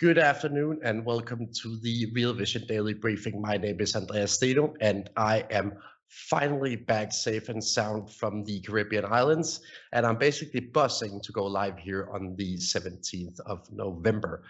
Good 0.00 0.16
afternoon 0.16 0.80
and 0.82 1.04
welcome 1.04 1.46
to 1.60 1.76
the 1.76 2.10
Real 2.14 2.32
Vision 2.32 2.64
Daily 2.66 2.94
Briefing. 2.94 3.38
My 3.38 3.58
name 3.58 3.82
is 3.82 3.94
Andreas 3.94 4.32
Steno 4.32 4.72
and 4.80 5.10
I 5.14 5.44
am 5.50 5.74
finally 6.08 6.74
back 6.74 7.12
safe 7.12 7.50
and 7.50 7.62
sound 7.62 8.10
from 8.10 8.42
the 8.44 8.60
Caribbean 8.60 9.04
islands. 9.04 9.60
And 9.92 10.06
I'm 10.06 10.16
basically 10.16 10.60
buzzing 10.60 11.20
to 11.20 11.32
go 11.32 11.44
live 11.44 11.78
here 11.78 12.08
on 12.14 12.34
the 12.36 12.56
17th 12.56 13.40
of 13.40 13.70
November. 13.70 14.44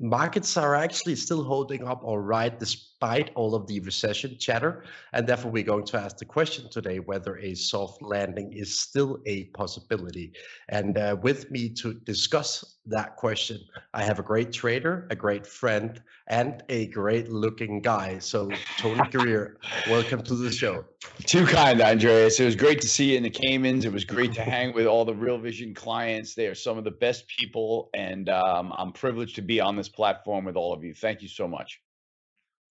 Markets 0.00 0.58
are 0.58 0.74
actually 0.74 1.16
still 1.16 1.44
holding 1.44 1.88
up 1.88 2.04
all 2.04 2.18
right 2.18 2.60
despite 2.60 2.89
all 3.34 3.54
of 3.54 3.66
the 3.66 3.80
recession 3.80 4.36
chatter. 4.38 4.84
And 5.12 5.26
therefore, 5.26 5.50
we're 5.50 5.62
going 5.62 5.86
to 5.86 5.98
ask 5.98 6.18
the 6.18 6.24
question 6.26 6.68
today 6.70 6.98
whether 6.98 7.38
a 7.38 7.54
soft 7.54 8.02
landing 8.02 8.52
is 8.52 8.78
still 8.78 9.18
a 9.26 9.44
possibility. 9.44 10.32
And 10.68 10.98
uh, 10.98 11.16
with 11.22 11.50
me 11.50 11.70
to 11.70 11.94
discuss 11.94 12.76
that 12.86 13.16
question, 13.16 13.58
I 13.94 14.02
have 14.02 14.18
a 14.18 14.22
great 14.22 14.52
trader, 14.52 15.06
a 15.10 15.16
great 15.16 15.46
friend, 15.46 16.02
and 16.28 16.62
a 16.68 16.88
great 16.88 17.30
looking 17.30 17.80
guy. 17.80 18.18
So, 18.18 18.50
Tony 18.76 19.08
Greer, 19.10 19.58
welcome 19.88 20.22
to 20.22 20.34
the 20.34 20.52
show. 20.52 20.84
Too 21.24 21.46
kind, 21.46 21.80
Andreas. 21.80 22.38
It 22.38 22.44
was 22.44 22.56
great 22.56 22.80
to 22.82 22.88
see 22.88 23.12
you 23.12 23.16
in 23.16 23.22
the 23.22 23.30
Caymans. 23.30 23.86
It 23.86 23.92
was 23.92 24.04
great 24.04 24.34
to 24.34 24.42
hang 24.42 24.74
with 24.74 24.86
all 24.86 25.06
the 25.06 25.14
Real 25.14 25.38
Vision 25.38 25.74
clients. 25.74 26.34
They 26.34 26.46
are 26.46 26.54
some 26.54 26.76
of 26.76 26.84
the 26.84 26.90
best 26.90 27.26
people, 27.28 27.88
and 27.94 28.28
um, 28.28 28.74
I'm 28.76 28.92
privileged 28.92 29.36
to 29.36 29.42
be 29.42 29.60
on 29.60 29.76
this 29.76 29.88
platform 29.88 30.44
with 30.44 30.56
all 30.56 30.74
of 30.74 30.84
you. 30.84 30.92
Thank 30.92 31.22
you 31.22 31.28
so 31.28 31.48
much. 31.48 31.80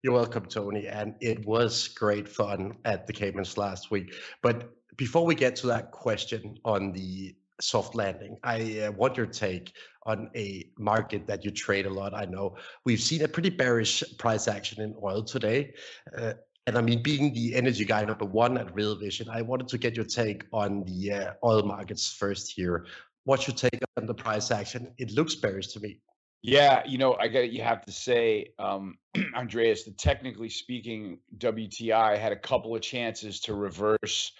You're 0.01 0.13
welcome, 0.13 0.45
Tony. 0.45 0.87
And 0.87 1.15
it 1.19 1.45
was 1.45 1.89
great 1.89 2.29
fun 2.29 2.77
at 2.85 3.05
the 3.05 3.11
Caymans 3.11 3.57
last 3.57 3.91
week. 3.91 4.13
But 4.41 4.73
before 4.95 5.25
we 5.25 5.35
get 5.35 5.57
to 5.57 5.67
that 5.67 5.91
question 5.91 6.57
on 6.63 6.93
the 6.93 7.35
soft 7.59 7.95
landing, 7.95 8.37
I 8.41 8.79
uh, 8.79 8.91
want 8.93 9.17
your 9.17 9.25
take 9.25 9.73
on 10.05 10.29
a 10.37 10.69
market 10.77 11.27
that 11.27 11.43
you 11.43 11.51
trade 11.51 11.85
a 11.85 11.89
lot. 11.89 12.13
I 12.13 12.23
know 12.23 12.55
we've 12.85 13.01
seen 13.01 13.23
a 13.23 13.27
pretty 13.27 13.49
bearish 13.49 14.01
price 14.17 14.47
action 14.47 14.81
in 14.81 14.95
oil 15.03 15.21
today. 15.21 15.73
Uh, 16.17 16.33
and 16.65 16.77
I 16.77 16.81
mean, 16.81 17.03
being 17.03 17.33
the 17.33 17.53
energy 17.55 17.83
guy 17.83 18.05
number 18.05 18.25
one 18.25 18.57
at 18.57 18.73
Real 18.73 18.95
Vision, 18.95 19.27
I 19.29 19.41
wanted 19.41 19.67
to 19.67 19.77
get 19.77 19.97
your 19.97 20.05
take 20.05 20.45
on 20.53 20.85
the 20.85 21.11
uh, 21.11 21.33
oil 21.43 21.63
markets 21.63 22.13
first 22.13 22.53
here. 22.55 22.85
What's 23.25 23.47
your 23.47 23.55
take 23.55 23.81
on 23.97 24.05
the 24.05 24.13
price 24.13 24.49
action? 24.49 24.93
It 24.97 25.11
looks 25.11 25.35
bearish 25.35 25.67
to 25.73 25.81
me. 25.81 25.99
Yeah, 26.41 26.83
you 26.85 26.97
know, 26.97 27.15
I 27.15 27.27
got 27.27 27.51
you 27.51 27.61
have 27.63 27.85
to 27.85 27.91
say, 27.91 28.53
um, 28.59 28.97
Andreas, 29.35 29.83
that 29.83 29.97
technically 29.97 30.49
speaking, 30.49 31.19
WTI 31.37 32.17
had 32.17 32.31
a 32.31 32.39
couple 32.39 32.75
of 32.75 32.81
chances 32.81 33.41
to 33.41 33.53
reverse, 33.53 34.31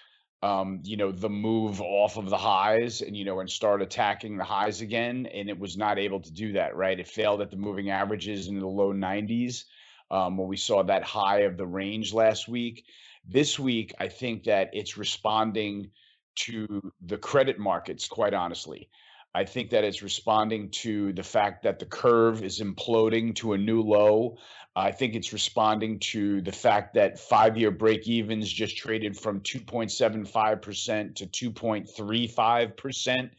um, 0.42 0.80
you 0.82 0.96
know, 0.96 1.12
the 1.12 1.28
move 1.28 1.80
off 1.82 2.16
of 2.16 2.30
the 2.30 2.38
highs 2.38 3.02
and 3.02 3.14
you 3.16 3.24
know 3.26 3.40
and 3.40 3.50
start 3.50 3.82
attacking 3.82 4.38
the 4.38 4.44
highs 4.44 4.80
again, 4.80 5.26
and 5.26 5.50
it 5.50 5.58
was 5.58 5.76
not 5.76 5.98
able 5.98 6.20
to 6.20 6.32
do 6.32 6.52
that. 6.52 6.74
Right, 6.74 6.98
it 6.98 7.06
failed 7.06 7.42
at 7.42 7.50
the 7.50 7.56
moving 7.58 7.90
averages 7.90 8.48
in 8.48 8.58
the 8.58 8.66
low 8.66 8.94
90s 8.94 9.66
um, 10.10 10.38
when 10.38 10.48
we 10.48 10.56
saw 10.56 10.82
that 10.82 11.04
high 11.04 11.40
of 11.40 11.58
the 11.58 11.66
range 11.66 12.14
last 12.14 12.48
week. 12.48 12.86
This 13.26 13.58
week, 13.58 13.92
I 14.00 14.08
think 14.08 14.44
that 14.44 14.70
it's 14.72 14.96
responding 14.96 15.90
to 16.36 16.92
the 17.02 17.18
credit 17.18 17.58
markets, 17.58 18.08
quite 18.08 18.32
honestly. 18.32 18.88
I 19.34 19.44
think 19.44 19.70
that 19.70 19.84
it's 19.84 20.02
responding 20.02 20.70
to 20.82 21.12
the 21.12 21.22
fact 21.22 21.62
that 21.62 21.78
the 21.78 21.86
curve 21.86 22.42
is 22.42 22.60
imploding 22.60 23.34
to 23.36 23.52
a 23.52 23.58
new 23.58 23.80
low. 23.80 24.36
I 24.74 24.90
think 24.90 25.14
it's 25.14 25.32
responding 25.32 26.00
to 26.10 26.42
the 26.42 26.52
fact 26.52 26.94
that 26.94 27.18
five 27.18 27.56
year 27.56 27.70
break 27.70 28.08
evens 28.08 28.52
just 28.52 28.76
traded 28.76 29.16
from 29.16 29.40
2.75% 29.40 31.14
to 31.16 31.26
2.35% 31.26 33.30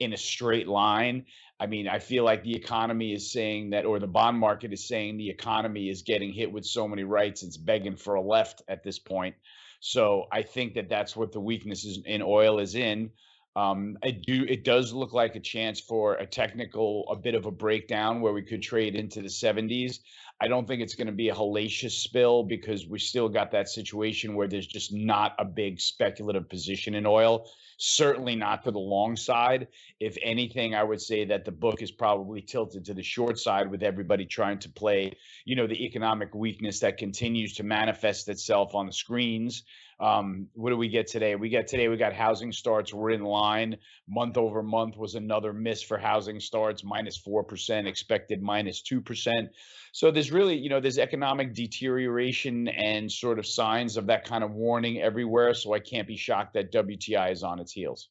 in 0.00 0.12
a 0.12 0.16
straight 0.16 0.68
line. 0.68 1.24
I 1.60 1.66
mean, 1.66 1.88
I 1.88 1.98
feel 1.98 2.24
like 2.24 2.44
the 2.44 2.54
economy 2.54 3.12
is 3.12 3.32
saying 3.32 3.70
that, 3.70 3.84
or 3.84 3.98
the 3.98 4.06
bond 4.06 4.38
market 4.38 4.72
is 4.72 4.86
saying 4.86 5.16
the 5.16 5.30
economy 5.30 5.88
is 5.88 6.02
getting 6.02 6.32
hit 6.32 6.52
with 6.52 6.64
so 6.64 6.86
many 6.86 7.04
rights, 7.04 7.42
it's 7.42 7.56
begging 7.56 7.96
for 7.96 8.14
a 8.14 8.22
left 8.22 8.62
at 8.68 8.84
this 8.84 8.98
point. 8.98 9.34
So 9.80 10.26
I 10.30 10.42
think 10.42 10.74
that 10.74 10.88
that's 10.88 11.16
what 11.16 11.32
the 11.32 11.40
weakness 11.40 11.98
in 12.04 12.22
oil 12.22 12.60
is 12.60 12.74
in. 12.74 13.10
Um, 13.58 13.98
I 14.04 14.12
do. 14.12 14.44
It 14.48 14.62
does 14.62 14.92
look 14.92 15.12
like 15.12 15.34
a 15.34 15.40
chance 15.40 15.80
for 15.80 16.14
a 16.14 16.26
technical, 16.26 17.04
a 17.10 17.16
bit 17.16 17.34
of 17.34 17.44
a 17.44 17.50
breakdown 17.50 18.20
where 18.20 18.32
we 18.32 18.42
could 18.42 18.62
trade 18.62 18.94
into 18.94 19.20
the 19.20 19.26
70s. 19.28 19.98
I 20.40 20.46
don't 20.46 20.68
think 20.68 20.80
it's 20.80 20.94
going 20.94 21.08
to 21.08 21.12
be 21.12 21.30
a 21.30 21.34
hellacious 21.34 21.90
spill 21.90 22.44
because 22.44 22.86
we 22.86 23.00
still 23.00 23.28
got 23.28 23.50
that 23.50 23.68
situation 23.68 24.36
where 24.36 24.46
there's 24.46 24.68
just 24.68 24.92
not 24.92 25.34
a 25.40 25.44
big 25.44 25.80
speculative 25.80 26.48
position 26.48 26.94
in 26.94 27.04
oil. 27.04 27.50
Certainly 27.78 28.34
not 28.36 28.64
to 28.64 28.72
the 28.72 28.78
long 28.78 29.14
side. 29.14 29.68
If 30.00 30.16
anything, 30.20 30.74
I 30.74 30.82
would 30.82 31.00
say 31.00 31.24
that 31.26 31.44
the 31.44 31.52
book 31.52 31.80
is 31.80 31.92
probably 31.92 32.42
tilted 32.42 32.84
to 32.86 32.94
the 32.94 33.04
short 33.04 33.38
side 33.38 33.70
with 33.70 33.84
everybody 33.84 34.26
trying 34.26 34.58
to 34.60 34.68
play, 34.68 35.12
you 35.44 35.54
know, 35.54 35.68
the 35.68 35.84
economic 35.84 36.34
weakness 36.34 36.80
that 36.80 36.98
continues 36.98 37.54
to 37.54 37.62
manifest 37.62 38.28
itself 38.28 38.74
on 38.74 38.86
the 38.86 38.92
screens. 38.92 39.62
Um, 40.00 40.46
what 40.54 40.70
do 40.70 40.76
we 40.76 40.88
get 40.88 41.08
today? 41.08 41.34
We 41.34 41.50
got 41.50 41.66
today, 41.66 41.88
we 41.88 41.96
got 41.96 42.12
housing 42.12 42.52
starts. 42.52 42.94
We're 42.94 43.10
in 43.10 43.24
line. 43.24 43.76
Month 44.08 44.36
over 44.36 44.62
month 44.62 44.96
was 44.96 45.16
another 45.16 45.52
miss 45.52 45.82
for 45.82 45.98
housing 45.98 46.38
starts, 46.38 46.84
minus 46.84 47.20
4%, 47.20 47.86
expected 47.86 48.40
minus 48.40 48.80
2%. 48.82 49.48
So 49.90 50.12
there's 50.12 50.30
really, 50.30 50.56
you 50.56 50.68
know, 50.68 50.78
there's 50.80 50.98
economic 50.98 51.52
deterioration 51.52 52.68
and 52.68 53.10
sort 53.10 53.40
of 53.40 53.46
signs 53.46 53.96
of 53.96 54.06
that 54.06 54.24
kind 54.24 54.44
of 54.44 54.52
warning 54.52 55.00
everywhere. 55.00 55.52
So 55.54 55.74
I 55.74 55.80
can't 55.80 56.06
be 56.06 56.16
shocked 56.16 56.54
that 56.54 56.70
WTI 56.70 57.32
is 57.32 57.42
on 57.42 57.58
its 57.58 57.67
heels. 57.72 58.10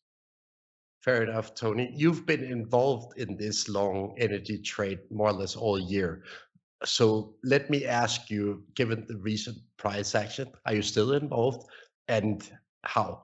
Fair 1.02 1.24
enough, 1.24 1.54
Tony. 1.54 1.92
You've 1.96 2.26
been 2.26 2.44
involved 2.44 3.18
in 3.18 3.38
this 3.38 3.70
long 3.70 4.16
energy 4.18 4.58
trade 4.58 5.00
more 5.10 5.30
or 5.30 5.34
less 5.34 5.56
all 5.56 5.80
year. 5.80 6.24
So 6.84 7.36
let 7.44 7.70
me 7.70 7.86
ask 7.86 8.30
you, 8.30 8.64
given 8.76 9.06
the 9.08 9.18
recent 9.18 9.58
price 9.78 10.16
action, 10.16 10.52
are 10.66 10.76
you 10.76 10.82
still 10.82 11.14
involved 11.14 11.68
and 12.08 12.48
how? 12.84 13.24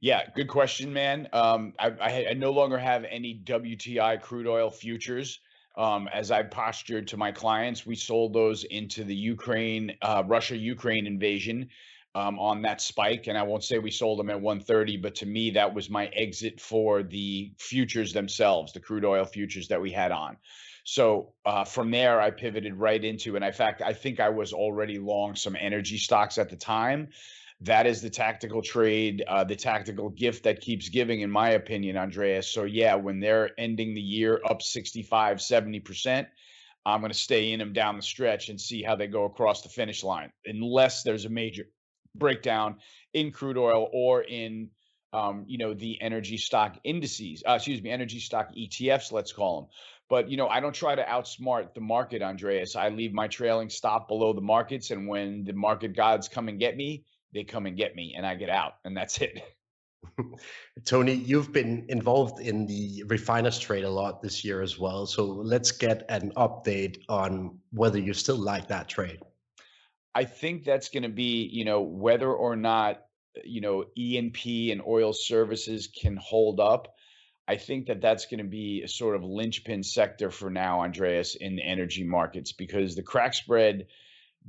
Yeah, 0.00 0.22
good 0.34 0.48
question, 0.48 0.92
man. 0.92 1.28
Um, 1.32 1.74
I, 1.78 1.88
I, 2.00 2.26
I 2.30 2.32
no 2.34 2.50
longer 2.50 2.78
have 2.78 3.04
any 3.04 3.42
WTI 3.44 4.20
crude 4.20 4.46
oil 4.46 4.70
futures. 4.70 5.40
Um, 5.76 6.08
as 6.12 6.30
I 6.30 6.42
postured 6.42 7.06
to 7.08 7.16
my 7.16 7.30
clients, 7.30 7.86
we 7.86 7.94
sold 7.94 8.32
those 8.32 8.64
into 8.64 9.04
the 9.04 9.14
Ukraine, 9.14 9.92
uh, 10.02 10.22
Russia 10.26 10.56
Ukraine 10.56 11.06
invasion 11.06 11.68
um, 12.14 12.38
on 12.38 12.62
that 12.62 12.80
spike. 12.80 13.26
And 13.26 13.38
I 13.38 13.42
won't 13.42 13.64
say 13.64 13.78
we 13.78 13.90
sold 13.90 14.18
them 14.18 14.30
at 14.30 14.40
130, 14.40 14.96
but 14.98 15.14
to 15.16 15.26
me, 15.26 15.50
that 15.50 15.74
was 15.74 15.88
my 15.90 16.06
exit 16.06 16.60
for 16.60 17.02
the 17.02 17.52
futures 17.58 18.12
themselves, 18.12 18.72
the 18.72 18.80
crude 18.80 19.04
oil 19.04 19.24
futures 19.24 19.68
that 19.68 19.80
we 19.80 19.92
had 19.92 20.12
on. 20.12 20.36
So 20.84 21.34
uh, 21.44 21.64
from 21.64 21.90
there, 21.90 22.20
I 22.20 22.30
pivoted 22.30 22.74
right 22.74 23.02
into, 23.02 23.36
and 23.36 23.44
in 23.44 23.52
fact, 23.52 23.82
I 23.82 23.92
think 23.92 24.18
I 24.18 24.30
was 24.30 24.52
already 24.52 24.98
long 24.98 25.36
some 25.36 25.56
energy 25.58 25.98
stocks 25.98 26.38
at 26.38 26.48
the 26.48 26.56
time. 26.56 27.08
That 27.62 27.86
is 27.86 28.00
the 28.00 28.08
tactical 28.08 28.62
trade, 28.62 29.22
uh, 29.28 29.44
the 29.44 29.54
tactical 29.54 30.08
gift 30.08 30.44
that 30.44 30.62
keeps 30.62 30.88
giving, 30.88 31.20
in 31.20 31.30
my 31.30 31.50
opinion, 31.50 31.98
Andreas. 31.98 32.48
So, 32.48 32.64
yeah, 32.64 32.94
when 32.94 33.20
they're 33.20 33.50
ending 33.58 33.94
the 33.94 34.00
year 34.00 34.40
up 34.48 34.62
65, 34.62 35.36
70%, 35.36 36.26
I'm 36.86 37.00
going 37.00 37.12
to 37.12 37.18
stay 37.18 37.52
in 37.52 37.58
them 37.58 37.74
down 37.74 37.96
the 37.96 38.02
stretch 38.02 38.48
and 38.48 38.58
see 38.58 38.82
how 38.82 38.96
they 38.96 39.06
go 39.06 39.24
across 39.24 39.60
the 39.60 39.68
finish 39.68 40.02
line, 40.02 40.32
unless 40.46 41.02
there's 41.02 41.26
a 41.26 41.28
major 41.28 41.66
breakdown 42.14 42.76
in 43.14 43.30
crude 43.30 43.58
oil 43.58 43.88
or 43.92 44.22
in 44.22 44.68
um, 45.12 45.44
you 45.46 45.58
know 45.58 45.74
the 45.74 46.00
energy 46.00 46.36
stock 46.36 46.76
indices 46.84 47.42
uh, 47.48 47.54
excuse 47.54 47.82
me 47.82 47.90
energy 47.90 48.20
stock 48.20 48.50
etfs 48.54 49.10
let's 49.10 49.32
call 49.32 49.62
them 49.62 49.70
but 50.10 50.28
you 50.28 50.36
know, 50.36 50.48
I 50.48 50.58
don't 50.58 50.74
try 50.74 50.96
to 50.96 51.04
outsmart 51.04 51.72
the 51.72 51.80
market, 51.80 52.20
Andreas. 52.20 52.74
I 52.74 52.88
leave 52.88 53.14
my 53.14 53.28
trailing 53.28 53.70
stop 53.70 54.08
below 54.08 54.32
the 54.32 54.40
markets, 54.40 54.90
and 54.90 55.06
when 55.06 55.44
the 55.44 55.52
market 55.52 55.94
gods 55.94 56.28
come 56.28 56.48
and 56.48 56.58
get 56.58 56.76
me, 56.76 57.04
they 57.32 57.44
come 57.44 57.64
and 57.64 57.76
get 57.76 57.94
me, 57.94 58.14
and 58.16 58.26
I 58.26 58.34
get 58.34 58.50
out, 58.50 58.74
and 58.84 58.94
that's 58.94 59.18
it. 59.18 59.40
Tony, 60.84 61.12
you've 61.12 61.52
been 61.52 61.84
involved 61.88 62.40
in 62.40 62.66
the 62.66 63.04
refiners 63.06 63.58
trade 63.58 63.84
a 63.84 63.90
lot 63.90 64.22
this 64.22 64.44
year 64.44 64.62
as 64.62 64.78
well. 64.78 65.06
So 65.06 65.26
let's 65.26 65.70
get 65.70 66.04
an 66.08 66.32
update 66.36 67.02
on 67.08 67.58
whether 67.70 67.98
you 67.98 68.14
still 68.14 68.38
like 68.38 68.66
that 68.68 68.88
trade. 68.88 69.20
I 70.14 70.24
think 70.24 70.64
that's 70.64 70.88
going 70.88 71.04
to 71.04 71.08
be, 71.08 71.48
you 71.52 71.64
know, 71.64 71.82
whether 71.82 72.32
or 72.32 72.56
not 72.56 73.02
uh, 73.36 73.40
you 73.44 73.60
know, 73.60 73.84
E&P 73.96 74.72
and 74.72 74.82
oil 74.86 75.12
services 75.12 75.86
can 75.88 76.16
hold 76.16 76.58
up, 76.58 76.94
I 77.46 77.56
think 77.56 77.86
that 77.86 78.00
that's 78.00 78.26
going 78.26 78.38
to 78.38 78.48
be 78.48 78.82
a 78.82 78.88
sort 78.88 79.16
of 79.16 79.24
linchpin 79.24 79.82
sector 79.82 80.30
for 80.30 80.50
now, 80.50 80.80
Andreas, 80.80 81.34
in 81.34 81.56
the 81.56 81.62
energy 81.62 82.04
markets 82.04 82.52
because 82.52 82.94
the 82.94 83.02
crack 83.02 83.34
spread 83.34 83.86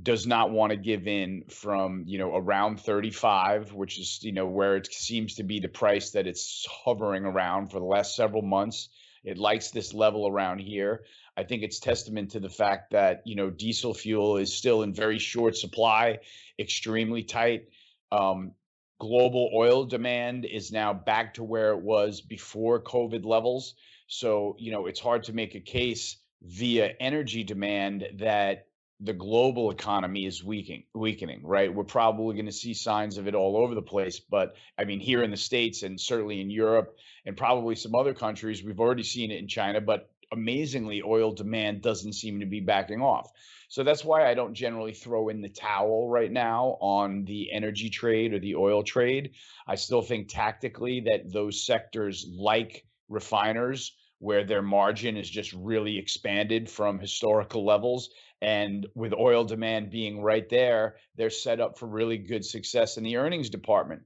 does 0.02 0.26
not 0.26 0.52
want 0.52 0.72
to 0.72 0.78
give 0.78 1.08
in 1.08 1.44
from 1.50 2.06
you 2.08 2.18
know 2.18 2.34
around 2.34 2.80
35 2.80 3.74
which 3.74 4.00
is 4.00 4.20
you 4.22 4.32
know 4.32 4.46
where 4.46 4.78
it 4.78 4.88
seems 4.88 5.36
to 5.36 5.44
be 5.44 5.60
the 5.60 5.68
price 5.68 6.12
that 6.12 6.28
it's 6.28 6.66
hovering 6.86 7.26
around 7.26 7.72
for 7.72 7.80
the 7.80 7.86
last 7.86 8.16
several 8.16 8.42
months. 8.42 8.88
It 9.24 9.38
likes 9.38 9.72
this 9.72 9.94
level 9.94 10.28
around 10.28 10.60
here 10.60 11.04
i 11.38 11.44
think 11.44 11.64
it's 11.64 11.80
testament 11.80 12.32
to 12.32 12.40
the 12.40 12.50
fact 12.50 12.92
that 12.92 13.22
you 13.26 13.36
know 13.36 13.50
diesel 13.50 13.94
fuel 13.94 14.38
is 14.38 14.54
still 14.54 14.84
in 14.84 14.94
very 14.94 15.20
short 15.20 15.56
supply 15.56 16.20
extremely 16.62 17.24
tight. 17.24 17.68
Um, 18.12 18.54
global 19.00 19.50
oil 19.54 19.86
demand 19.86 20.46
is 20.46 20.72
now 20.72 20.94
back 20.94 21.34
to 21.34 21.44
where 21.44 21.72
it 21.72 21.82
was 21.82 22.22
before 22.22 22.82
covid 22.82 23.26
levels. 23.26 23.74
So 24.08 24.56
you 24.60 24.72
know 24.72 24.86
it's 24.86 25.00
hard 25.00 25.24
to 25.24 25.34
make 25.34 25.56
a 25.56 25.60
case 25.60 26.18
via 26.44 26.94
energy 27.00 27.44
demand 27.44 28.08
that 28.20 28.68
the 29.04 29.14
global 29.14 29.72
economy 29.72 30.28
is 30.28 30.44
weakening 30.44 30.84
weakening 30.94 31.42
right? 31.44 31.74
We're 31.74 31.84
probably 31.84 32.36
going 32.36 32.46
to 32.46 32.52
see 32.52 32.76
signs 32.76 33.18
of 33.18 33.28
it 33.28 33.34
all 33.34 33.58
over 33.58 33.74
the 33.74 33.82
place 33.82 34.20
but 34.20 34.56
i 34.78 34.84
mean 34.84 35.00
here 35.00 35.24
in 35.24 35.32
the 35.32 35.38
states 35.38 35.82
and 35.82 36.00
certainly 36.00 36.40
in 36.40 36.52
europe 36.52 36.96
and 37.26 37.36
probably 37.36 37.76
some 37.76 37.96
other 37.96 38.14
countries 38.14 38.64
we've 38.64 38.80
already 38.80 39.04
seen 39.04 39.32
it 39.32 39.40
in 39.40 39.48
china 39.48 39.82
but 39.82 40.11
amazingly 40.32 41.02
oil 41.06 41.32
demand 41.32 41.82
doesn't 41.82 42.14
seem 42.14 42.40
to 42.40 42.46
be 42.46 42.60
backing 42.60 43.02
off 43.02 43.32
so 43.68 43.84
that's 43.84 44.06
why 44.06 44.30
i 44.30 44.34
don't 44.34 44.54
generally 44.54 44.94
throw 44.94 45.30
in 45.30 45.42
the 45.42 45.50
towel 45.50 46.10
right 46.10 46.32
now 46.32 46.78
on 46.82 47.26
the 47.26 47.52
energy 47.52 47.90
trade 47.90 48.34
or 48.34 48.40
the 48.40 48.56
oil 48.56 48.84
trade 48.84 49.32
i 49.68 49.76
still 49.76 50.02
think 50.02 50.28
tactically 50.28 51.00
that 51.00 51.32
those 51.32 51.66
sectors 51.66 52.28
like 52.36 52.86
refiners 53.10 53.96
where 54.20 54.44
their 54.44 54.62
margin 54.62 55.18
is 55.18 55.30
just 55.30 55.52
really 55.54 55.98
expanded 55.98 56.70
from 56.70 57.00
historical 57.00 57.66
levels 57.66 58.12
and 58.42 58.88
with 58.96 59.14
oil 59.14 59.44
demand 59.44 59.92
being 59.92 60.22
right 60.22 60.50
there, 60.50 60.96
they're 61.16 61.30
set 61.30 61.60
up 61.60 61.78
for 61.78 61.88
really 61.88 62.18
good 62.18 62.44
success 62.44 62.98
in 62.98 63.04
the 63.04 63.18
earnings 63.18 63.50
department. 63.50 64.02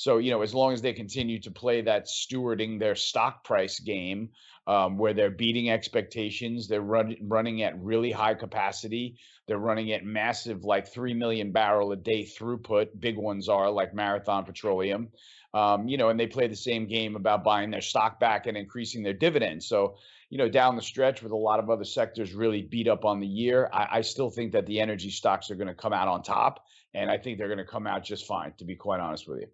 So, 0.00 0.16
you 0.16 0.30
know, 0.30 0.40
as 0.40 0.54
long 0.54 0.72
as 0.72 0.80
they 0.80 0.94
continue 0.94 1.38
to 1.40 1.50
play 1.50 1.82
that 1.82 2.06
stewarding 2.06 2.80
their 2.80 2.94
stock 2.94 3.44
price 3.44 3.78
game, 3.80 4.30
um, 4.66 4.96
where 4.96 5.12
they're 5.12 5.30
beating 5.30 5.68
expectations, 5.68 6.66
they're 6.66 6.80
run, 6.80 7.16
running 7.20 7.62
at 7.64 7.78
really 7.78 8.10
high 8.10 8.32
capacity, 8.32 9.18
they're 9.46 9.58
running 9.58 9.92
at 9.92 10.02
massive, 10.02 10.64
like 10.64 10.88
3 10.88 11.12
million 11.12 11.52
barrel 11.52 11.92
a 11.92 11.96
day 11.96 12.24
throughput. 12.24 12.98
Big 12.98 13.18
ones 13.18 13.50
are 13.50 13.70
like 13.70 13.92
Marathon 13.92 14.46
Petroleum. 14.46 15.10
Um, 15.52 15.86
you 15.86 15.98
know, 15.98 16.08
and 16.08 16.18
they 16.18 16.26
play 16.26 16.48
the 16.48 16.56
same 16.56 16.86
game 16.86 17.14
about 17.14 17.44
buying 17.44 17.70
their 17.70 17.82
stock 17.82 18.18
back 18.18 18.46
and 18.46 18.56
increasing 18.56 19.02
their 19.02 19.12
dividends. 19.12 19.68
So, 19.68 19.96
you 20.30 20.38
know, 20.38 20.48
down 20.48 20.76
the 20.76 20.82
stretch 20.82 21.22
with 21.22 21.32
a 21.32 21.36
lot 21.36 21.60
of 21.60 21.68
other 21.68 21.84
sectors 21.84 22.32
really 22.32 22.62
beat 22.62 22.88
up 22.88 23.04
on 23.04 23.20
the 23.20 23.26
year, 23.26 23.68
I, 23.70 23.98
I 23.98 24.00
still 24.00 24.30
think 24.30 24.52
that 24.52 24.64
the 24.64 24.80
energy 24.80 25.10
stocks 25.10 25.50
are 25.50 25.56
going 25.56 25.68
to 25.68 25.74
come 25.74 25.92
out 25.92 26.08
on 26.08 26.22
top. 26.22 26.64
And 26.94 27.10
I 27.10 27.18
think 27.18 27.36
they're 27.36 27.48
going 27.48 27.58
to 27.58 27.70
come 27.70 27.86
out 27.86 28.02
just 28.02 28.26
fine, 28.26 28.54
to 28.56 28.64
be 28.64 28.76
quite 28.76 29.00
honest 29.00 29.28
with 29.28 29.40
you. 29.40 29.48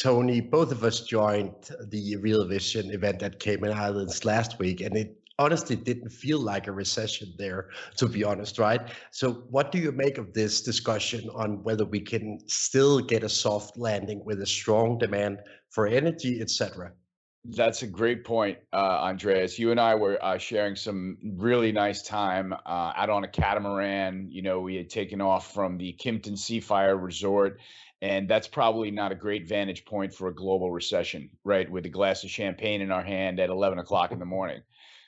Tony, 0.00 0.40
both 0.40 0.72
of 0.72 0.82
us 0.82 1.02
joined 1.02 1.52
the 1.88 2.16
Real 2.16 2.46
Vision 2.46 2.90
event 2.90 3.22
at 3.22 3.38
Cayman 3.38 3.70
Islands 3.70 4.24
last 4.24 4.58
week, 4.58 4.80
and 4.80 4.96
it 4.96 5.14
honestly 5.38 5.76
didn't 5.76 6.08
feel 6.08 6.38
like 6.38 6.68
a 6.68 6.72
recession 6.72 7.34
there, 7.36 7.68
to 7.98 8.08
be 8.08 8.24
honest, 8.24 8.58
right? 8.58 8.80
So, 9.10 9.44
what 9.50 9.70
do 9.70 9.76
you 9.78 9.92
make 9.92 10.16
of 10.16 10.32
this 10.32 10.62
discussion 10.62 11.28
on 11.34 11.62
whether 11.64 11.84
we 11.84 12.00
can 12.00 12.38
still 12.46 13.00
get 13.00 13.22
a 13.22 13.28
soft 13.28 13.76
landing 13.76 14.24
with 14.24 14.40
a 14.40 14.46
strong 14.46 14.96
demand 14.96 15.40
for 15.68 15.86
energy, 15.86 16.40
etc.? 16.40 16.92
That's 17.44 17.82
a 17.82 17.86
great 17.86 18.24
point, 18.24 18.58
uh, 18.70 18.76
Andreas. 18.76 19.58
You 19.58 19.70
and 19.70 19.80
I 19.80 19.94
were 19.94 20.22
uh, 20.22 20.36
sharing 20.36 20.76
some 20.76 21.16
really 21.22 21.72
nice 21.72 22.02
time 22.02 22.52
uh, 22.52 22.92
out 22.94 23.08
on 23.08 23.24
a 23.24 23.28
catamaran. 23.28 24.28
You 24.30 24.42
know, 24.42 24.60
we 24.60 24.76
had 24.76 24.90
taken 24.90 25.22
off 25.22 25.54
from 25.54 25.78
the 25.78 25.94
Kimpton 25.98 26.34
Seafire 26.34 27.02
Resort, 27.02 27.58
and 28.02 28.28
that's 28.28 28.46
probably 28.46 28.90
not 28.90 29.10
a 29.10 29.14
great 29.14 29.48
vantage 29.48 29.86
point 29.86 30.12
for 30.12 30.28
a 30.28 30.34
global 30.34 30.70
recession, 30.70 31.30
right? 31.42 31.68
With 31.70 31.86
a 31.86 31.88
glass 31.88 32.24
of 32.24 32.30
champagne 32.30 32.82
in 32.82 32.90
our 32.90 33.02
hand 33.02 33.40
at 33.40 33.48
11 33.48 33.78
o'clock 33.78 34.12
in 34.12 34.18
the 34.18 34.26
morning. 34.26 34.60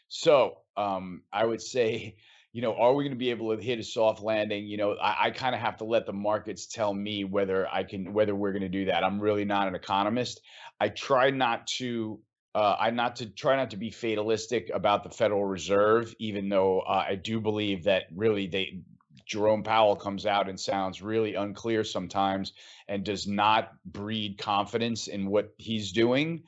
So 0.08 0.56
um, 0.74 1.22
I 1.30 1.44
would 1.44 1.60
say, 1.60 2.16
you 2.52 2.60
know, 2.62 2.74
are 2.74 2.94
we 2.94 3.04
going 3.04 3.12
to 3.12 3.18
be 3.18 3.30
able 3.30 3.56
to 3.56 3.62
hit 3.62 3.78
a 3.78 3.82
soft 3.82 4.22
landing? 4.22 4.66
You 4.66 4.76
know, 4.76 4.92
I, 4.94 5.26
I 5.26 5.30
kind 5.30 5.54
of 5.54 5.60
have 5.60 5.78
to 5.78 5.84
let 5.84 6.06
the 6.06 6.12
markets 6.12 6.66
tell 6.66 6.92
me 6.92 7.24
whether 7.24 7.66
I 7.66 7.84
can, 7.84 8.12
whether 8.12 8.34
we're 8.34 8.52
going 8.52 8.62
to 8.62 8.68
do 8.68 8.86
that. 8.86 9.04
I'm 9.04 9.20
really 9.20 9.44
not 9.44 9.68
an 9.68 9.74
economist. 9.74 10.40
I 10.80 10.88
try 10.88 11.30
not 11.30 11.66
to 11.78 12.20
uh, 12.54 12.76
I 12.78 12.90
not 12.90 13.16
to 13.16 13.26
try 13.26 13.56
not 13.56 13.70
to 13.70 13.78
be 13.78 13.90
fatalistic 13.90 14.70
about 14.74 15.04
the 15.04 15.10
Federal 15.10 15.44
Reserve, 15.44 16.14
even 16.18 16.50
though 16.50 16.80
uh, 16.80 17.04
I 17.08 17.14
do 17.14 17.40
believe 17.40 17.84
that 17.84 18.04
really 18.14 18.46
they 18.46 18.82
Jerome 19.24 19.62
Powell 19.62 19.96
comes 19.96 20.26
out 20.26 20.48
and 20.50 20.60
sounds 20.60 21.00
really 21.00 21.34
unclear 21.34 21.84
sometimes 21.84 22.52
and 22.88 23.04
does 23.04 23.26
not 23.26 23.72
breed 23.86 24.36
confidence 24.36 25.08
in 25.08 25.26
what 25.30 25.54
he's 25.56 25.92
doing. 25.92 26.42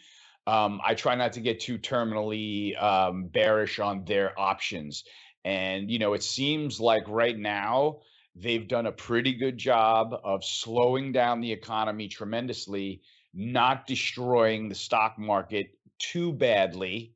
Um, 0.47 0.81
I 0.85 0.95
try 0.95 1.15
not 1.15 1.33
to 1.35 1.41
get 1.41 1.61
too 1.61 1.79
terminally 1.79 2.81
um, 2.83 3.29
bearish 3.29 3.79
on 3.79 4.05
their 4.05 4.39
options. 4.39 5.05
And, 5.44 5.91
you 5.91 5.99
know, 5.99 6.14
it 6.14 6.23
seems 6.23 6.81
like 6.81 7.05
right 7.08 7.38
now 7.38 8.00
they've 8.35 8.67
done 8.67 8.87
a 8.87 8.93
pretty 8.93 9.35
good 9.35 9.58
job 9.58 10.14
of 10.25 10.44
slowing 10.44 11.12
down 11.12 11.41
the 11.41 11.52
economy 11.52 12.08
tremendously 12.08 13.02
not 13.35 13.87
destroying 13.87 14.69
the 14.69 14.75
stock 14.75 15.19
market 15.19 15.76
too 15.99 16.32
badly 16.32 17.12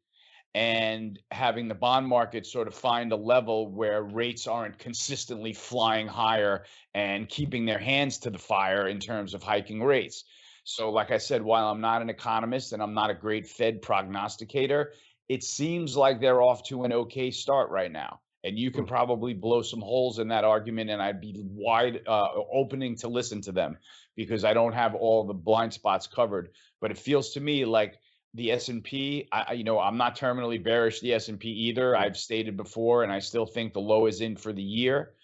and 0.54 1.18
having 1.30 1.68
the 1.68 1.74
bond 1.74 2.06
market 2.06 2.44
sort 2.46 2.66
of 2.66 2.74
find 2.74 3.12
a 3.12 3.16
level 3.16 3.70
where 3.70 4.02
rates 4.02 4.46
aren't 4.46 4.78
consistently 4.78 5.52
flying 5.52 6.06
higher 6.06 6.64
and 6.94 7.28
keeping 7.28 7.64
their 7.64 7.78
hands 7.78 8.18
to 8.18 8.30
the 8.30 8.38
fire 8.38 8.88
in 8.88 8.98
terms 8.98 9.34
of 9.34 9.42
hiking 9.42 9.82
rates. 9.82 10.24
So, 10.64 10.90
like 10.90 11.10
I 11.10 11.18
said, 11.18 11.42
while 11.42 11.68
I'm 11.68 11.80
not 11.80 12.02
an 12.02 12.10
economist 12.10 12.72
and 12.72 12.82
I'm 12.82 12.94
not 12.94 13.10
a 13.10 13.14
great 13.14 13.46
Fed 13.46 13.80
prognosticator, 13.80 14.92
it 15.28 15.44
seems 15.44 15.96
like 15.96 16.20
they're 16.20 16.42
off 16.42 16.64
to 16.64 16.84
an 16.84 16.92
okay 16.92 17.30
start 17.30 17.70
right 17.70 17.92
now. 17.92 18.20
And 18.44 18.58
you 18.58 18.70
can 18.70 18.82
hmm. 18.82 18.88
probably 18.88 19.34
blow 19.34 19.62
some 19.62 19.80
holes 19.80 20.18
in 20.18 20.28
that 20.28 20.44
argument, 20.44 20.90
and 20.90 21.02
I'd 21.02 21.20
be 21.20 21.34
wide 21.44 22.02
uh, 22.06 22.28
opening 22.52 22.96
to 22.96 23.08
listen 23.08 23.40
to 23.42 23.52
them 23.52 23.76
because 24.16 24.44
I 24.44 24.54
don't 24.54 24.72
have 24.72 24.94
all 24.94 25.24
the 25.24 25.34
blind 25.34 25.72
spots 25.72 26.06
covered. 26.06 26.50
But 26.80 26.90
it 26.90 26.98
feels 26.98 27.30
to 27.30 27.40
me 27.40 27.64
like 27.64 27.98
the 28.34 28.52
S&P, 28.52 29.28
I, 29.32 29.54
you 29.54 29.64
know, 29.64 29.80
I'm 29.80 29.96
not 29.96 30.16
terminally 30.16 30.62
bearish 30.62 31.00
the 31.00 31.14
S&P 31.14 31.48
either. 31.48 31.96
I've 31.96 32.16
stated 32.16 32.56
before, 32.56 33.02
and 33.02 33.12
I 33.12 33.18
still 33.18 33.46
think 33.46 33.72
the 33.72 33.80
low 33.80 34.06
is 34.06 34.20
in 34.20 34.36
for 34.36 34.52
the 34.52 34.62
year. 34.62 35.14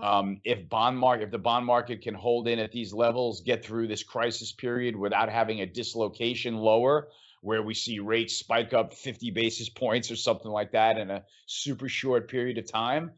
Um, 0.00 0.40
if 0.44 0.68
bond 0.68 0.98
market, 0.98 1.24
if 1.24 1.30
the 1.30 1.38
bond 1.38 1.66
market 1.66 2.02
can 2.02 2.14
hold 2.14 2.48
in 2.48 2.58
at 2.58 2.72
these 2.72 2.92
levels, 2.92 3.40
get 3.40 3.64
through 3.64 3.88
this 3.88 4.02
crisis 4.02 4.52
period 4.52 4.96
without 4.96 5.28
having 5.28 5.60
a 5.60 5.66
dislocation 5.66 6.56
lower, 6.56 7.08
where 7.42 7.62
we 7.62 7.74
see 7.74 7.98
rates 7.98 8.36
spike 8.36 8.72
up 8.72 8.94
50 8.94 9.30
basis 9.32 9.68
points 9.68 10.10
or 10.10 10.16
something 10.16 10.50
like 10.50 10.72
that 10.72 10.96
in 10.96 11.10
a 11.10 11.24
super 11.46 11.88
short 11.88 12.28
period 12.28 12.56
of 12.56 12.70
time, 12.70 13.10